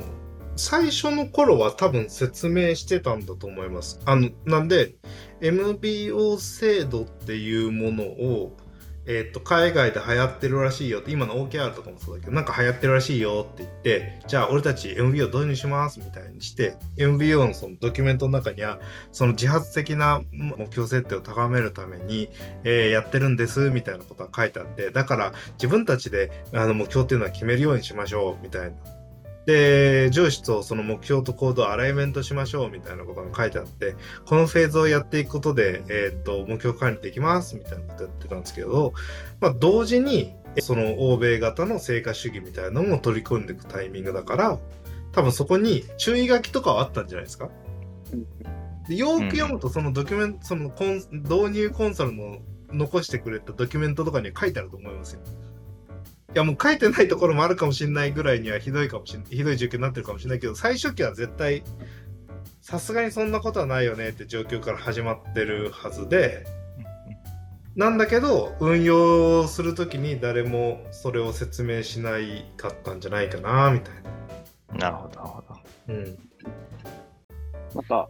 [0.56, 4.00] 最初の頃は多分説明してたんだと思います。
[4.06, 4.96] あのなんで
[5.42, 8.56] MBO 制度っていうものを
[9.06, 18.80] えっ、と、海外で流行ってるらしいよって、今の OKR とかもそうだけど、なんか流行ってるらしいよって言って、じゃあ俺たち MBO 導入しますみたいにして、MBO のそのドキュメントの中には、
[19.12, 22.30] その自発的な目標設定を高めるために、
[22.64, 28.78] えー、やってるんですみたいなことが書いてあって、だから自分たちであの目標っていうのは決めるようにしましょうみたいな
[29.46, 38.94] で、上司とその目標と行動をアライメントしましょうみたいなことが書いてあって、このフェーズをやっていくことで、えーっと、目標管理できますみたいなことやってたんですけど、
[39.42, 44.60] まあ、同時に、その欧米型の成果主義みたいなのも取り込んでいくタイミングだから、
[45.12, 47.50] 多分そこに注意書きとかはあったんじゃないですか？
[48.14, 48.26] うん
[48.88, 52.38] でよーく読むと、そのドキュメント、そのコン導入コンソールの
[52.70, 55.22] 残してくれたドキュメントとかには書いてあると思いますよ。
[56.34, 61.64] いやもう書いてないところもあるかもしれないぐらいにはひどいかもしれない、ひどい状況になってるかもしれないけど、最初期は絶対、
[62.62, 66.46] さすがにそんなことはないよねって状況から始まってるはずで、
[67.76, 73.96] なんだけど、運用するときに誰もそれを説明しないかったんじゃないかな、みたい
[74.80, 74.90] な。
[74.90, 75.60] なるほど、なるほど。
[75.90, 76.04] うん。
[77.76, 78.10] なんか、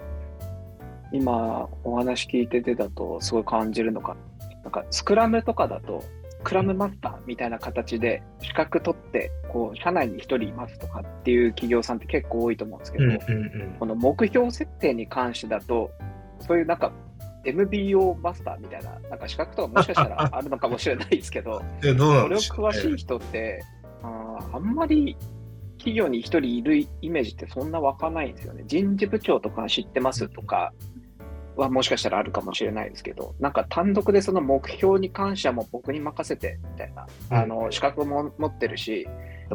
[1.12, 4.16] 今お話聞いててだとすごい感じるのが、
[4.64, 13.18] なんかスクラムとかだと、スクラムマスターみたいな形で資格取って、こう、社内に一人いますとかっていう企業さんって結構多いと思うんですけど、うんうんう
[13.66, 13.76] ん。
[13.80, 15.92] この目標設定に関してだと、
[16.40, 16.92] そういうなんか
[17.46, 22.40] MBO マスターみたいな、なんか資格とかもしかしたらあるのかもしれないですけど、で、どそれを。
[22.40, 23.64] 詳しい人って、
[24.02, 25.18] あーあんまり
[25.78, 28.64] 企業に一人いるイメージってそんな湧かないんですよね。
[28.68, 30.74] 人事部長とか知ってますとか
[31.56, 39.08] はもしかしたらあるかもしれないですけど、なんか単独でその目標に関してはもう僕に任せてみたいな、あの資格も持ってるし、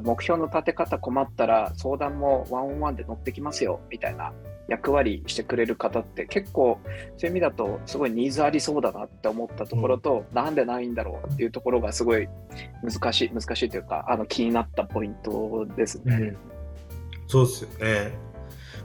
[0.02, 4.32] 目標の立て方困ったら相談もワンオンワンで乗ってきますよみたいな
[4.68, 6.78] 役割してくれる方って結構
[7.16, 12.28] そういう意味だとすごいニーズありそうだなって思ったところと、なんでないんだろうっていうところがすごい
[12.82, 16.14] 難しい難しいというかあの気になったポイントですね。
[16.16, 16.36] うん、
[17.26, 18.27] そうですよね。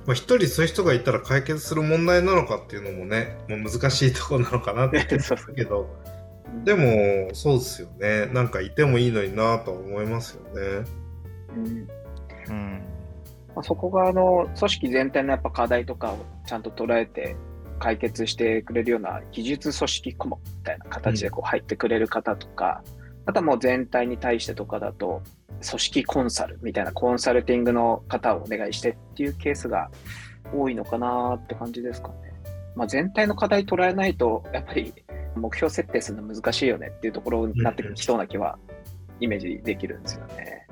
[0.05, 5.89] まあ、一人そういう人がいたら解決する問題なのかっていうのもね、もう難しいところなのかなって思 そううけど、
[6.65, 8.27] でも、そうですよね。
[8.27, 10.85] なんかいてもいいのになとは思いますよね。
[11.55, 11.87] うん
[12.49, 12.81] うん。
[13.55, 17.35] まあ、そこがあの組織全体のやっぱ課題とかをちゃんと捉えて
[17.79, 22.83] 解決してくれるような技術組織顧問みたいな形でこう入ってくれる方とか、
[23.25, 25.21] あとはもう全体に対してとかだと
[25.67, 29.89] 組織コンサルみたいなコンサルティングの方をお願いしてっていうケースが
[30.53, 32.15] 多いのかなって感じですかね。
[32.75, 34.93] まあ、全体の課題捉えないとやっぱり
[35.35, 38.57] 目標設定するの難しいよねっていうところになってきそうな気は
[39.19, 40.67] イメージできるんですよね。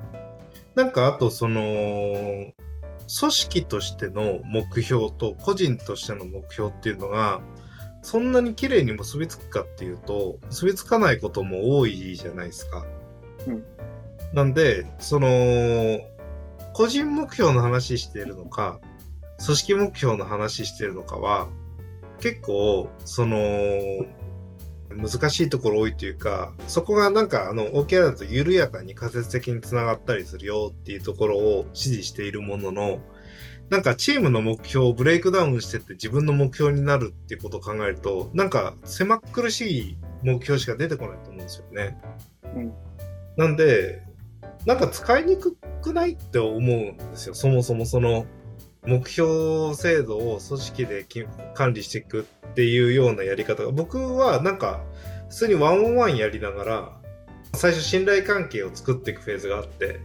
[0.74, 2.52] なんかあとその、組
[3.32, 7.42] 織としての目標と個人としての目標っていうのが、
[8.02, 12.84] そんなに綺麗に結びつくかっていうと、結びつかないことも多いじゃないですか。
[13.46, 13.64] うん
[14.32, 16.00] なんで、その、
[16.72, 18.80] 個人目標の話しているのか、
[19.44, 21.48] 組織目標の話しているのかは、
[22.20, 23.38] 結構、その、
[24.96, 33.00] 難しいところ多いというか、そこがなんかあの OKR だと緩やかに仮説的につながったりするよっていうところを指示しているものの、
[33.72, 41.98] なんかチームの目標をブレイクダウンしてって自分の目標になるっていうことを考えると、なんか狭苦しい目標しか出てこないと思うんですよね。
[42.54, 42.72] うん
[43.38, 44.02] なんで、
[44.66, 47.34] なんか使いにくくないって思うんですよ。
[47.34, 48.26] そもそもその
[48.86, 54.84] 目標制度を組織でき管理していくっていうようなやり方が、僕はなんか
[55.30, 57.00] 普通にワンオンワンやりながら、
[57.54, 60.00] 最初信頼関係を作っていくフェーズがあって、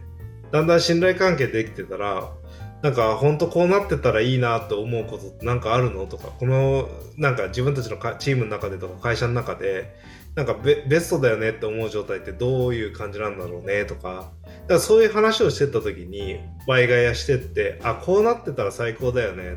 [0.52, 2.32] だんだん信頼関係できてたら、
[2.82, 9.96] なんか本当こうなってたらいいなと思うことってなんかあるのとか、このなんか自分たちのチームの中でとか会社の中で、
[10.36, 16.38] なんかベベストだよねって思う状態ってどういう感じなんだろうねとか、だからそういう話をしてった時に、
[16.68, 19.56] 倍返やしてって、あ、こうなってたら最高だよね。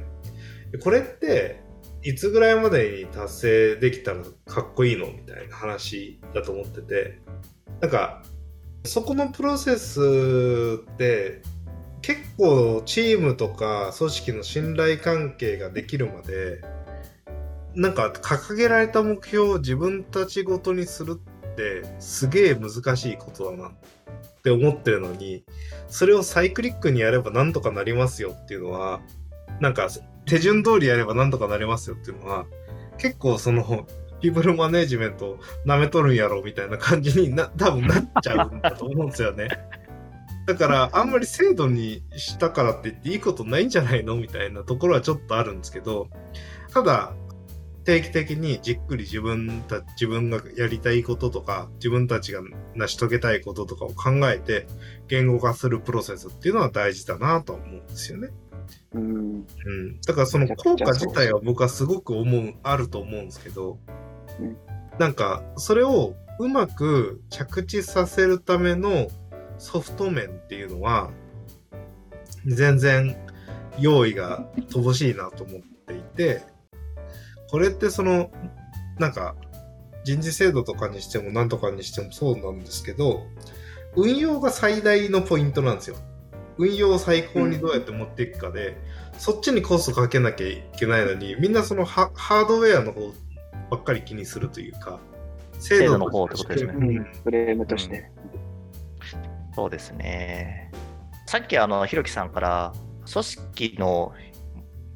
[0.83, 1.61] これって、
[2.01, 7.19] いつぐらいまでに達成できたらかっこいいのみたいな話だと思ってて、
[7.79, 8.23] なんか、
[8.83, 11.43] そこのプロセスって、
[12.01, 16.61] 結構チームとか組織の信頼関係ができるまで、
[17.75, 21.19] なんか掲げられた目標を自分たちごとにする
[21.51, 23.71] ってすげえ難しいことだなっ
[24.43, 25.43] て思ってるのに、
[25.87, 29.01] それをサイクリックにやればなんとかなりますよっていうのは、
[29.59, 29.89] なんか
[30.25, 32.45] 手順通りやればなんとかなりますよっていうのは、
[32.97, 33.87] 結構その、
[34.21, 39.49] ピープルマネジメント舐めとるんやろみたいな感じにな、多分なっちゃうんだと思うんですよね。
[40.51, 46.09] だから、あんまり制度にしたからって言っていいことないんじゃないのみたいなところはちょっとあるんですけど、
[46.73, 47.13] ただ、
[47.85, 52.41] 定期的にじっくり自分た自分がやりたいこととか、自分たちが
[52.75, 54.67] 成し遂げたいこととかを考えて
[55.07, 58.29] 言語化するプロセスっていうのは大事だなとは思うんですよね。
[58.93, 60.01] うんうん。
[60.01, 63.79] だからその効果自体は僕はすごく思う、あると思うんですけど
[64.39, 64.57] うん、
[64.99, 69.07] なんかそれをうまく着地させるための
[69.61, 71.11] ソフト面っていうのは、
[72.47, 73.15] 全然
[73.79, 76.41] 用意が乏しいなと思っていて、
[77.49, 78.31] これってその、
[78.97, 79.35] なんか、
[80.03, 83.27] 人事制度とかにしても何とかにしてもそうなんですけど、
[83.95, 85.97] 運用が最大のポイントなんですよ。
[86.57, 88.75] 運用を最高にどうやって持っていくかで、
[89.19, 93.13] そっちにコストかけなきゃいけないのに、みんなそのハハードウェアの方
[93.69, 94.99] ばっかり気にするというか、
[95.59, 98.09] 制度の方ってことですねうんフレームとして。
[99.53, 100.71] そうですね。
[101.25, 102.73] さっきあの、ひろきさんから、
[103.11, 104.13] 組織の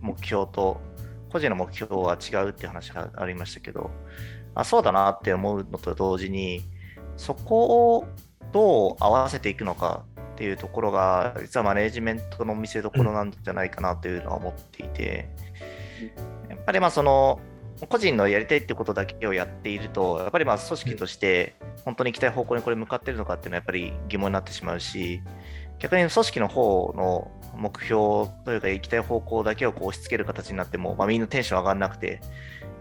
[0.01, 0.79] 目標と
[1.29, 3.91] 個人の目標は違うって話がありましたけど、
[4.53, 6.63] あそうだなって思うのと同時に、
[7.17, 8.07] そこを
[8.53, 15.29] どう合わせていくのかっていうところが、実はマネジメントの見せ所なんじゃないかなというのは思っていて、
[16.49, 17.39] やっぱりまあその、
[17.89, 25.21] 個人のやりたいってことだけをやっていると、やっぱりまあ組織として本当に行きたい方向にこれ向かってるのかっていうのはやっぱり疑問になってしまうし、
[25.79, 32.21] 逆に組織の方の目標というか行きたい方向だけをこう押し付ける形になっても、まあ、みんなテンション上がらなくて、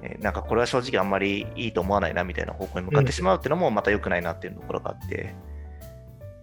[0.03, 5.35] えーなんかこれは正直あんまりいいと思わないなみたいな方向に向かってしまうっていうのもまた良くないなっていうところがあって、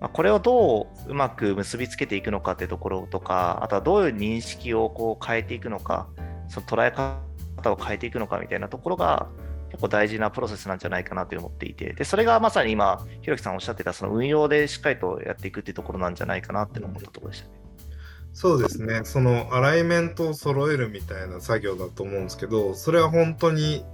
[0.02, 6.10] まあ、これをどううまく結びつけていくのかっていうところとか、あとはどういう認識をこう変えていくのか、
[6.50, 7.20] その捉え方
[7.62, 9.28] 方を変えていくのかみたいなところが
[9.70, 17.62] 結構大事なプロセスなんじゃないかなと思っていて、でそれがまさに今、ひろきさんおっしゃってたその運用でしっかりとやっていくっていうところなんじゃないかなって思ったところでしたね。
[18.34, 19.02] そうですね。
[19.04, 23.86] そのアライメントを揃えるみたいな作業だと思うんですけど、それは本当に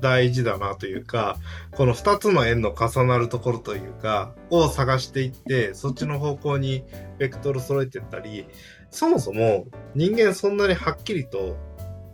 [0.00, 1.38] 大事だなというか、
[1.72, 6.84] この2つの円の重なるところというか、を探していって、そっちの方向に
[7.18, 8.48] ベクトル揃えていったり、
[8.90, 11.56] そもそも人間そんなにはっきりと、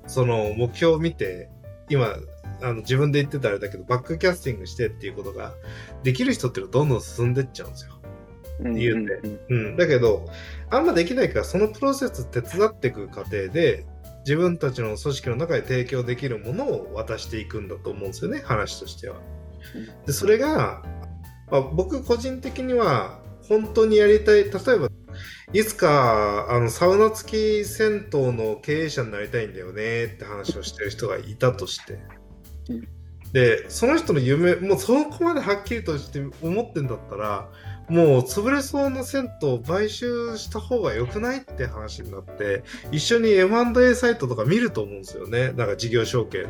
[0.07, 1.49] その目標を見て、
[1.89, 2.17] 今、
[2.63, 5.55] あの自分で言ってたあれだけど、バックキャスティングしてっていうことが
[6.03, 7.93] できる人っていうのはどんどん進んでっちゃうんですよ。
[8.61, 10.29] うん言うんでうんうん、だけど、
[10.71, 13.85] あんまできないから、そのプロセス手伝っていく過程で、
[14.25, 19.17] 自分たちの組織の中で提供できるものを渡していくんだと思うんですよね、話としては。
[20.07, 20.83] で、それが、
[21.51, 24.89] まあ、僕個人的には、本当にやりたい、例えば、
[25.53, 31.99] いつか、あの、サウナ付き銭湯の経営者になりたいんだよねって話をしてる人がいたとして
[32.71, 32.89] うん。
[33.33, 37.49] で、その人の夢、もうそこまではっきりとして思ってんだったら、
[37.89, 45.53] もう潰れそうな銭湯を買収した方が良くないって話になって、一緒に M&A サイトとか見ると思うんですよね。
[45.53, 46.49] なんか事業承継の。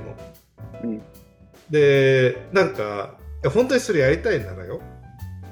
[0.84, 1.02] うん
[1.72, 3.18] で、なんか、
[3.54, 4.82] 本当にそれやりたいんならよ。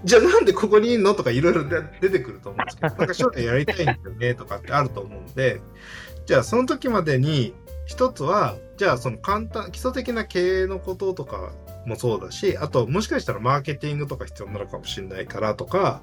[0.05, 1.14] じゃあなんでここにいんの？
[1.14, 1.64] とかいろいろ
[2.01, 5.61] 出てくると思うんですけど、なんか将来やりたいんだよねとかってあると思うんで、
[6.26, 7.55] じゃあその時までに
[7.86, 11.53] 一つは、じゃあその簡単、基礎的な経営のこととか
[11.86, 16.03] もそうだし、あともしかしたらマーケティングとか必要になるかもしれないからとか、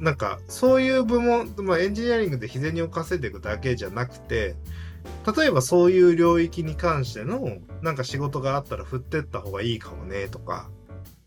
[0.00, 4.56] なんかそういう部門、まあ、エンジニアリングで日銭を稼いでいくだけじゃなくて、
[5.36, 10.70] 例えばそういう領域に関してのなんか仕事があったら振ってった方がいいかもねとか、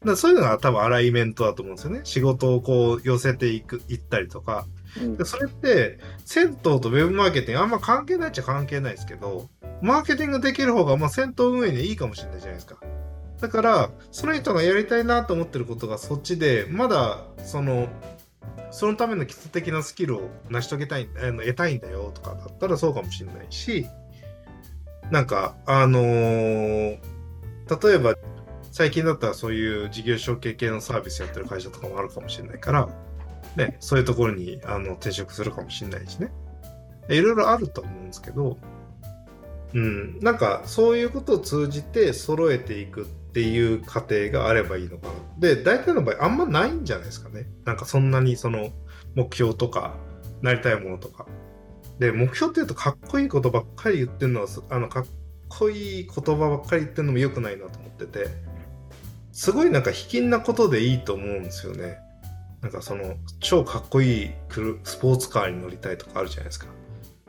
[0.05, 2.01] だそういうのが多分アライメントだと思うんですよね。
[2.03, 4.65] 仕事をこう寄せていく、行ったりとか。
[4.99, 9.49] うんでそれって、銭湯とウェブマーケティングあんま関係ないっちゃ関係ないですけど、
[9.81, 12.77] マーケティングできる方がまあ銭湯運営にはいいかもしれないじゃないですか。
[13.39, 17.87] だから、その人がやりたいなと思ってることがそっちで、まだその、
[18.71, 23.87] そのための基礎的なスキルを成し遂げたい、あの得たいんだよとかだったらそうかもしれないし、
[25.09, 26.97] なんか、あのー
[27.83, 28.15] 例えば、
[28.71, 32.89] 最近だったらそういう事業承継系のサービスやってる会社とかもあるかもしれないから、
[33.57, 36.31] ね、そういうところにあの転職するかもしれないしね。
[37.09, 38.57] いろいろあると思うんですけど、
[39.73, 45.13] うん、なんかそういうことを通じて揃えていくっていう過程があればいいのかな。
[45.39, 47.47] で、大体の場合あんまないんじゃないですかね。
[47.65, 48.69] なんかそんなにその
[49.15, 49.95] 目標とか、
[50.41, 51.25] なりたいものとか。
[51.99, 55.05] で、目標って言うとかっこいいことばっかり言ってるのは、あの、かっ
[55.49, 58.27] こいい言葉ばっかり言ってるのも良くないなと思ってて、
[59.31, 61.97] すごいなんか卑近なことでいいと思うんですよね。
[62.61, 64.31] なんかその、超かっこいい
[64.83, 66.67] スポーツカーに乗りたいとかあるじゃないですか。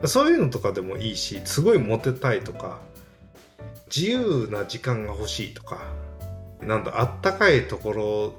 [0.05, 2.81] そういうのとかでもいいし、すごいモテたいとか、
[3.95, 5.79] 自由な時間が欲しいとか、
[6.61, 8.33] なんだ、あったかいところ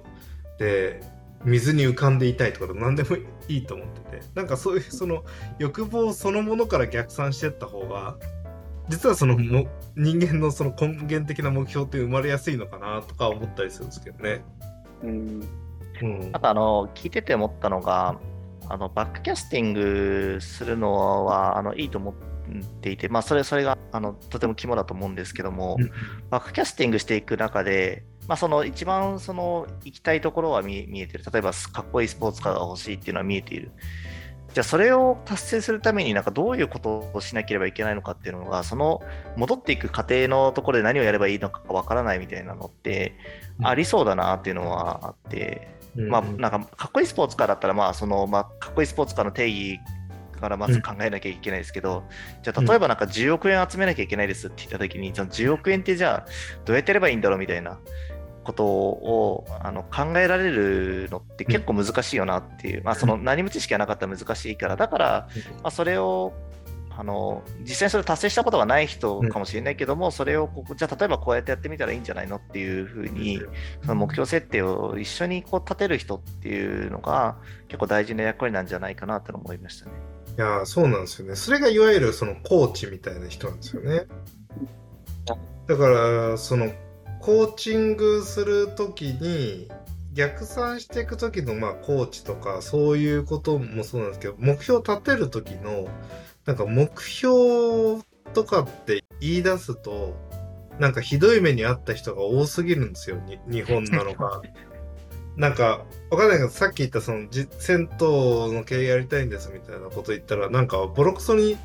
[0.59, 1.03] で
[1.45, 3.17] 水に浮かんでいたいとかでも何でも
[3.49, 5.25] いいと思ってて、なんかそういうその
[5.59, 8.17] 欲望そのものから逆算してった方が、
[8.89, 9.67] 実はそのも
[9.97, 14.45] 人間のその根源的な目標って生まれやすいのかなとか思ったりするんですけどね。
[15.03, 15.49] うん
[16.03, 16.41] うんあ。
[16.41, 18.19] とあの、聞いてて思ったのが、
[18.69, 22.15] あのバックキャスティングするのはあのいいと思っ
[22.81, 25.91] ていて、まあ、それそれがあのとても肝だと思うんですけども、うん
[26.31, 33.71] バックキャスティングしていく中で、まあ、その一番その行きたいところは見見えてる、例えばかっこいいスポーツカーが欲しいっていうのは見えている。
[34.55, 39.03] じゃあそれを達成するためになんかどういうことをしなければいけないのかっていうのが、その
[39.37, 43.17] 戻っていく過程のところで何をやればいいのかわからないみたいなのって
[43.65, 49.81] ありそうだなっていうのはあって、まあなんかかっこいいスポーツカーだったら、まあそのまあかっこいいスポーツカーの定義
[50.41, 52.05] からまず考えなきゃいけないですけど、
[52.45, 56.31] じゃあ例えばなんか10億円集めなきゃいけないですって言ったときに、その10億円ってじゃあ
[56.65, 57.81] どうやってやればいいんだろうみたいな
[58.45, 65.29] ことをあの考えられるのって結構難しいよなっていう、まあその何も知識がなかったら難しいから、だから、
[65.63, 66.33] まあ、それを
[66.97, 73.41] あの実際にそれを達成したことがない人かもしれないけども、それをここじゃあ例えばこうやってやってみたらいいんじゃないのっていうふうに、
[73.83, 77.37] その目標設定を一緒にこう立てる人っていうのが
[77.67, 79.93] 結構大事な役割なんじゃないかなと思いましたね。
[80.37, 81.35] いやーそうなんですよね。
[81.35, 84.07] それがいわゆるそのコーチみたいな人なんですよね。
[85.67, 86.71] だから、その
[87.25, 89.71] コーチングするときに
[90.13, 95.89] 逆算していくときのまあコーチとかそういうこともそうなんですけど、目標を立てるときの
[96.45, 98.03] なんか目標
[98.35, 100.15] とかって言い出すと、
[100.79, 104.43] なんかひどい目に遭った人が多すぎるんですよ、に日本なのか。
[105.37, 108.07] なんか、わかんないけど、さっき言ったその、じ銭湯
[108.53, 111.57] の経営やりたいんですみたいなこと言ったら、なんか、ボロクソに、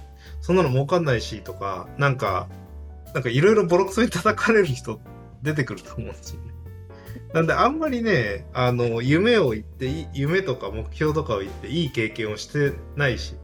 [0.41, 2.47] そんなの儲かんないしとか、なんか、
[3.13, 4.99] なんかいろいろボロクソに叩かれる人
[5.43, 6.53] 出てくると思うんですよね。
[7.33, 13.35] なんで、あんまりね、あの、夢を言って、夢とか目標とかを言っていい経験をしてないし、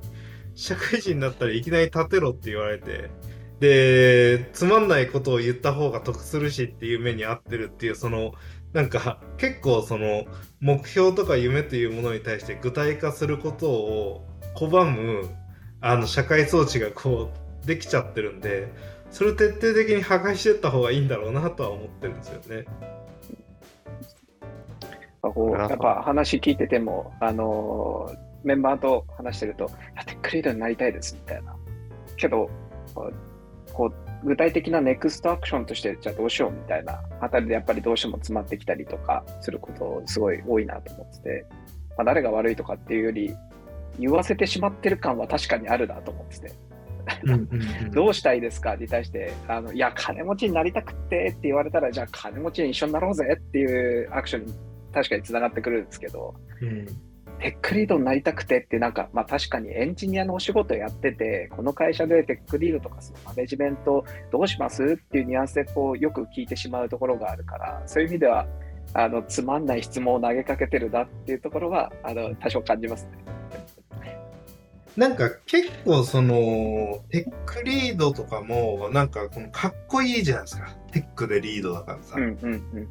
[0.55, 3.09] 社会人になったらいきなり立てろって言われて、
[3.59, 8.33] で、つまんないことを言った方が得するしっていう目に合ってるっていう、その、
[8.73, 10.25] なんか結構その
[10.59, 14.27] 目標とか夢というものに対して具体化することを
[14.57, 15.29] 拒む
[15.79, 17.31] あの社会装置がこ
[17.63, 18.67] うできちゃってるんで、
[19.15, 22.65] それを徹底的に破壊していった方がいいんだろうなとは思ってるんですよね。
[25.21, 31.55] こうやっぱ話聞いてても、あのーメンバーと話してると、いやテックリードになりたいですみたいな。
[32.17, 32.49] けど、
[32.93, 33.93] こうこ
[34.23, 41.45] う具体的なネクストアクションとして、じゃあどうしようみたいなあたりでやっぱりどうしても詰まってきたりとかすることすごい多いなと思ってて、
[41.97, 43.33] まあ、誰が悪いとかっていうより、
[43.97, 46.64] 言わせてしまってる感は確かにあるなと思ってて。
[47.93, 48.75] どうしたいですか？
[48.75, 54.53] に対して、あのいや、金持ちになりたくってって言われたら、じゃあ金持ちに一緒になろうぜっていうアクションに
[54.93, 56.85] 確かにつながってくるんですけど、うん。
[57.37, 64.83] テックリードになりたくてって、なんか、まあ確かにエンジニアのお仕事やってて、この会社でテックリードとかそのマネジメントどうします？
[64.83, 68.47] っていうニュアンスでこうよく聞いてしまうところがあるから、そういう意味では、
[68.93, 73.34] あのつまんない質問を投げかけてるなっていうところはあの多少感じますね。
[74.97, 80.69] なんか結構そのテックリードとかもなんかこのかっこいいじゃないですか。
[80.91, 82.15] テックでリードだからさ。
[82.17, 82.89] うんうんうん。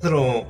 [0.00, 0.46] その、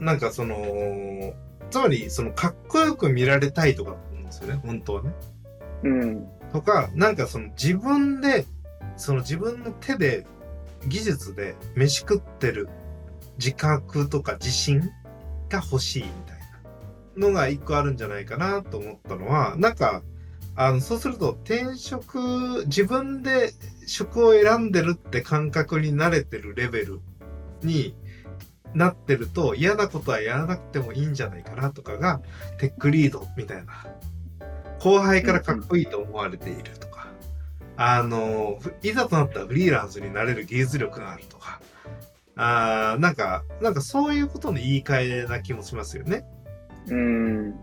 [0.00, 1.32] なんかその、
[1.70, 5.12] つまりそのかっこよく見られたいとかだと思うんですよね、本当はね。
[5.84, 8.44] うんとか、なんかその自分で、
[8.96, 10.26] その自分の手で、
[10.86, 12.68] 技術で飯食ってる
[13.38, 14.80] 自覚とか自信
[15.48, 16.38] が欲しいみたい
[17.16, 20.02] なのが一個あるんじゃないかなと思ったのは、なんか、
[20.56, 23.52] あの、そうすると転職、自分で
[23.86, 27.00] 職を選んでるって感覚に慣れてるレベル
[27.62, 27.94] に
[28.74, 32.20] なってると嫌なことはやらなくてもいいんじゃないかなとかが
[32.58, 33.86] テックリードみたいな。
[34.80, 37.08] 後輩からかっこいいと思われているとか、
[37.76, 41.60] あの、いざとなったらフリーランスになれる技術力があるとか、
[42.36, 46.26] あーなんか、なんかそういうことの言い換えな気もしますよね。
[46.88, 47.54] うん。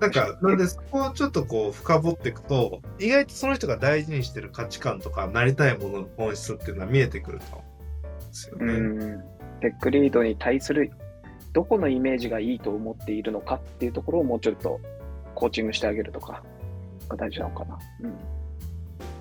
[0.00, 7.64] なんか、なんでそこをちょっとこう深掘っていくと、意外とその人が大事にしてる価値観とか、なりたいものの本質っていうのは見えてくると思
[8.02, 8.72] うんですようね。
[8.72, 9.20] ん
[9.60, 10.92] テックリードに対する
[11.52, 14.80] どこのイメージがいいと思っているのかっていうところをもうちょっと
[15.34, 16.44] コーチングしてあげるとか
[17.08, 17.78] が大事なのかな。
[18.02, 18.14] うん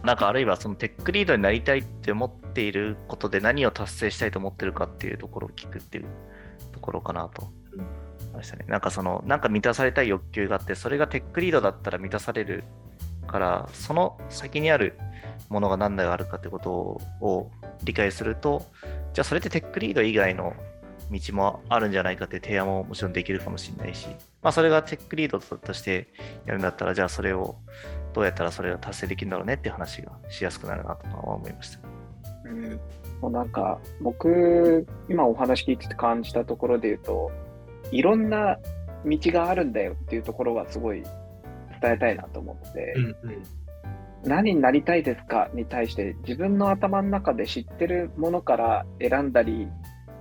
[0.03, 6.05] なんかあるいはそのテックリードになりたいって思っていることで何を達成したいと思ってるかっていうところを聞くっていう
[6.71, 7.51] ところかなと
[8.37, 8.65] ましたね。
[8.67, 12.63] なんかその、なんか満たされたい欲求があって、それがテックリードだったら満たされる
[13.27, 14.97] から、その先にある
[15.49, 16.71] ものが何があるかってこと
[17.21, 17.51] を
[17.83, 18.65] 理解すると、
[19.13, 20.53] じゃあそれってテックリード以外の
[21.11, 24.07] 道もあるんじゃないかって提案ももちろんできるかもしれないし、
[24.41, 26.07] まあそれがテックリードとして
[26.45, 27.55] やるんだったら、じゃあそれを
[28.13, 31.79] どうやったらそれが達成できるんだろうねって話がしやすくなるなとは思いました。
[32.45, 32.79] うん
[33.21, 37.31] もうなんか僕今お話聞いてて感じたところで言うと
[37.91, 38.57] いろんな
[39.05, 41.03] 道があるんだよっていうところはすごい
[41.81, 43.43] 伝えたいなと思って、うんうん
[44.23, 49.67] 何になりたいですかに対して自分の頭の中で知ってるものから選んだり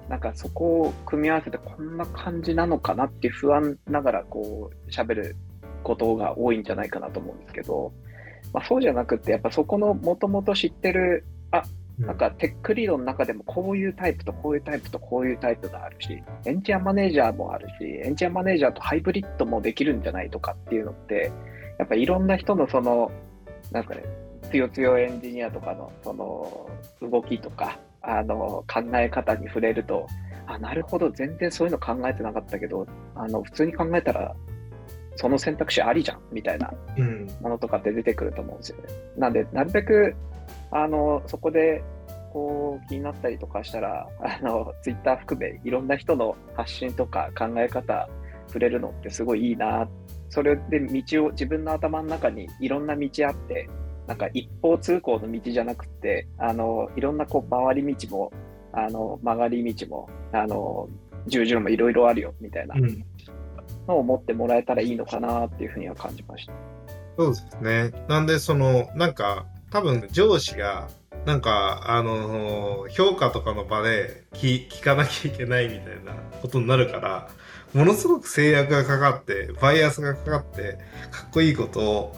[0.08, 5.36] なんかそこを組み合わせてこんな感じなのかなって不安ながらこう喋る
[5.82, 7.92] ことが多いんじゃないかなと思うんですけど、
[8.52, 11.62] まあ、そうじゃなくって、やっぱそこのもともと知ってる、あ
[11.98, 21.32] なんかテックリードの中でもこういうタイプとこういうタイプとこういうタイプがあるし、エンジニアマネージャーもあるし、エンジニアマネージャーとハイブリッドもできるんじゃないとかっていうのって、
[21.78, 23.10] やっぱいろんな人のその、
[23.72, 24.04] なんかね、
[24.52, 26.70] 強強エンジニアとかのその
[27.10, 30.06] 動きとか、あの考え方に触れると、
[30.46, 34.34] あ、なるほど、全然そういうの考えてなかったけど、あの普通に考えたら、
[35.16, 36.70] その選択肢ありじゃんみたいな
[37.40, 38.84] ものとかって出てくると思うんですよね。
[39.14, 40.14] うん、なんで、なるべく
[40.70, 41.82] あのそこで
[42.32, 48.08] こう気になったりとかしたら、あのツイッター含めいろんな人の発信とか考え方
[48.48, 49.88] 触れるのってすごいいいな。
[50.28, 53.68] それで道を自分の頭の中にいろんな道あって、
[54.06, 58.32] なんか一方通行の道じゃなくて、あのいろんなこう回り道も、
[58.72, 60.88] あの曲がり道も、あの
[61.26, 62.74] 十字路もいろいろあるよみたいな
[63.88, 66.52] のを持ってもらえたらいいのかなっていうふうには感じました。
[67.16, 67.92] そうですね。
[68.08, 69.46] なんでそのなんか
[69.76, 70.88] 多分上司が
[71.26, 77.28] なんかあの評価とかの場で聞聞かなきゃいけないみたいなことになるから
[77.74, 80.78] ものすごく制約がかかってバイアスがかかって
[81.10, 82.16] かっこいいことを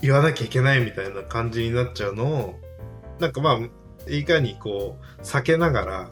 [0.00, 2.60] 言わなきゃいけないみたいな感じになっちゃうのを
[3.20, 6.10] なんかまあいかにこう避けながら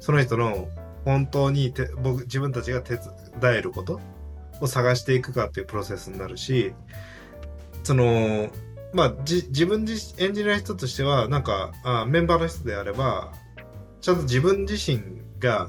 [0.00, 0.70] その人の
[1.04, 3.02] 本当にて僕自分たちが手伝
[3.42, 4.00] えること
[4.62, 6.72] を探していくかっていうプロセスになるし
[7.84, 8.48] その
[8.96, 13.32] まあ、じ自分自演じない人としてはなんかあメンバーの人であれば
[14.00, 15.00] ちゃんと自分自身
[15.38, 15.68] が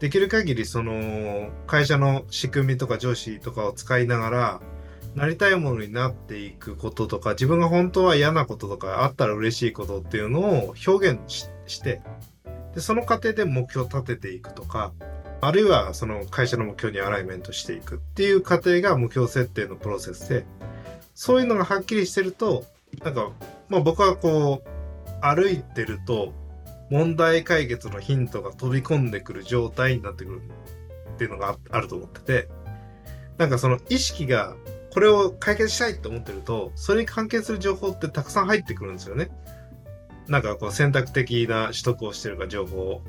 [0.00, 4.60] できる限りその会社の仕組みとか上司とかを使いながら
[5.14, 12.00] なりたいものになっていくこととか自分が本当は嫌なこととかあったら嬉しいことっていうのを表現して
[12.74, 14.92] でその過程で目標を立てていくとか
[15.40, 20.46] あるいはその会社の目標にアライメントしていくっていう過程が目標設定のプロセスで
[21.14, 22.64] そういうのがはっきりしてると、
[23.02, 23.30] なんか、
[23.68, 24.68] まあ僕はこう、
[25.24, 26.32] 歩いてると、
[26.90, 30.42] 問題解決のヒントが飛び込んでくる状態になってくる
[31.14, 32.48] っていうのがあると思ってて、
[33.38, 34.54] なんかその意識が
[34.92, 39.30] これを解決したいと思ってると、それに関係する情報ってたくさん入ってくるんですよね。
[40.28, 43.02] なんかこう選択的な取得をしてるか情報を。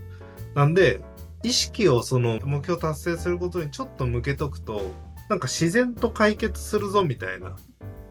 [0.56, 1.02] なんで、
[1.44, 4.82] 意識をその目標達成することにちょっと向けとくと、
[5.30, 7.56] なんか自然と解決するぞみたいな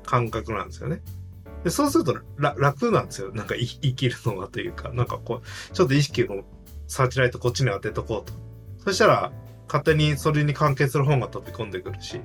[0.04, 1.02] 感覚なんですよね。
[1.64, 3.32] でそうすると楽なんですよ。
[3.32, 6.44] なんか生きるのがというか、なんかこう、ちょっと意識を
[6.86, 8.34] サーチライトこっちに当てとこうと。
[8.84, 9.32] そしたら、
[9.66, 12.20] 勝手にそれに関係する本が飛び込んでくるし、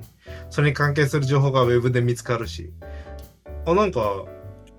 [0.50, 2.72] それに関係する情報がウェブで見つかるし、
[3.66, 4.24] あ、なんか、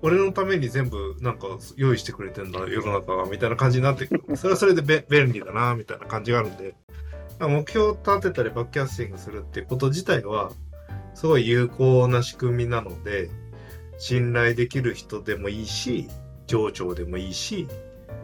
[0.00, 1.46] 俺のために全部なんか
[1.76, 4.22] 用意してくれてんだ、世の中が、みたいな感じになってくる。
[4.36, 6.74] それはそれで便利だな、みたいな感じがあるんで、
[7.40, 10.52] 目標を立てたりバックキャスティングするってこと自体は、
[11.14, 13.30] すごい有効な仕組みなので、
[13.98, 16.08] 信頼できる人でもいいし、
[16.46, 17.68] 上長でもいいし、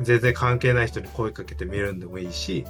[0.00, 2.64] 全然関係ない人に声かけてみるんでもいいし、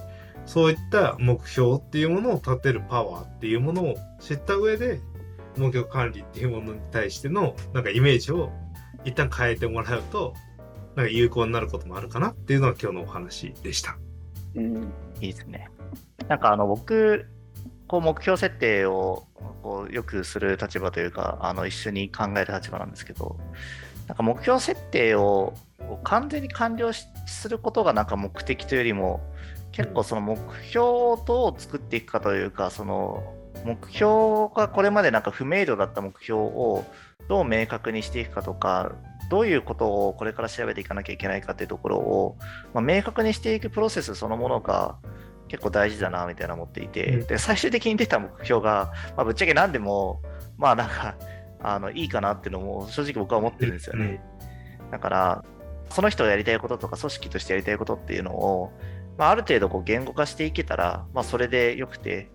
[0.47, 5.01] そういった目標っていうものを立てるパワーっていうものを知った上で、
[5.57, 8.53] 目標管理っていうものに対してのなんかイメージを
[9.05, 10.35] 一旦変えてもらうと、
[10.97, 13.99] なんか有効になることもあるかなっていうのが今日のお話でした。
[14.55, 15.69] うん、いいですね。
[16.29, 17.27] なんかあの僕、
[17.89, 19.27] こう目標設定を
[19.63, 23.39] こうよくする立場というか、あの一緒に考える立場なんですけど、
[24.07, 25.55] なんか目標設定を
[26.05, 29.21] 完全に完了することがなんか目的というよりも、
[29.73, 33.35] 結構その目標をどう作っていくかというか、その
[33.65, 36.85] 目標がこれまでなんか不明瞭だった目標を
[37.29, 38.93] どう明確にしていくかとか、
[39.31, 42.37] どういうことをこれから調べていかなきゃいけないかっていうところを、
[42.73, 44.97] まあ、明確にしていくプロセスそのものが、
[45.49, 50.23] 結構大事だなみたいな思っていて、うん、で最終的に出た目標が、まあ、ぶっちゃけ何でも
[50.57, 51.17] まあなんか
[51.61, 54.23] あのいいかなっていうのも正直僕は思ってるんですよね、
[54.81, 55.45] うん、だから
[55.91, 58.73] その人がやりたいこととか組織としてやりたいことっていうのを、
[59.17, 62.31] まあ、ある程度こう言語化していけたら、まあ、それでよくて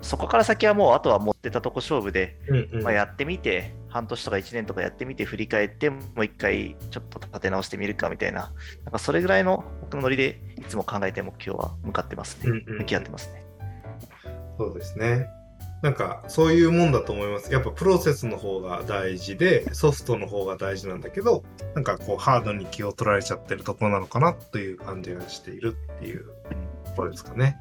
[0.00, 8.52] そこから先はもうあとは持ってたとこ勝負で、うんうん、まあ、やってみて半年とか1年とかやってみて振り返ってもう一回ちょっと立て直してみるかみたいな
[8.84, 13.44] なんかそれぐらいの僕のノリでいつも考えて目標は向かってますね、うんうん、向き合ってますね。
[14.58, 15.28] そうですね。
[15.82, 17.52] なんかそういうもんだと思います。
[17.52, 21.44] やっぱプロセスの方が大事でソフトの方が大事なんだけど
[21.74, 26.24] なんかこうハードに気を取られちゃってるところなのかなという感じがしているっていう
[26.84, 27.56] ところですかね。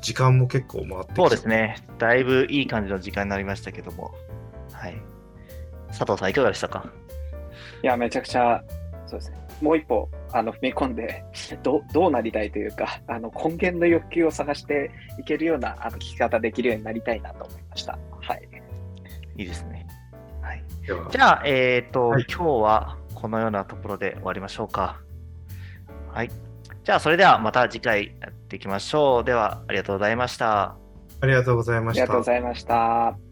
[0.00, 1.76] 時間も結構回ってそうですね。
[1.98, 4.14] だいぶいい感じの時間になりましたけども。
[4.72, 4.96] はい。
[5.88, 6.90] 佐藤さん、いかがでしたか？
[7.82, 8.62] いや、めちゃくちゃ、
[9.06, 9.38] そうですね。
[9.60, 11.24] もう一歩、あの、踏み込んで、
[11.62, 17.98] どどうなりたいというか、あの、根源の欲求を探していけるような、あの、聞き方できるようになりたいなと思いました。
[18.20, 18.48] はい。
[19.36, 19.86] いいですね。
[20.40, 20.64] はい。
[20.86, 25.00] ではじゃあ、えっ、と、はい今日はこのようなところで終わりましょうか。
[26.12, 26.30] はい。
[26.82, 29.24] じゃあ、それではまた次回やっていきましょう。
[29.24, 30.76] では、ありがとうございました。
[31.20, 32.24] ありがとうございましたありがとうご。
[32.24, 33.31] ざいました。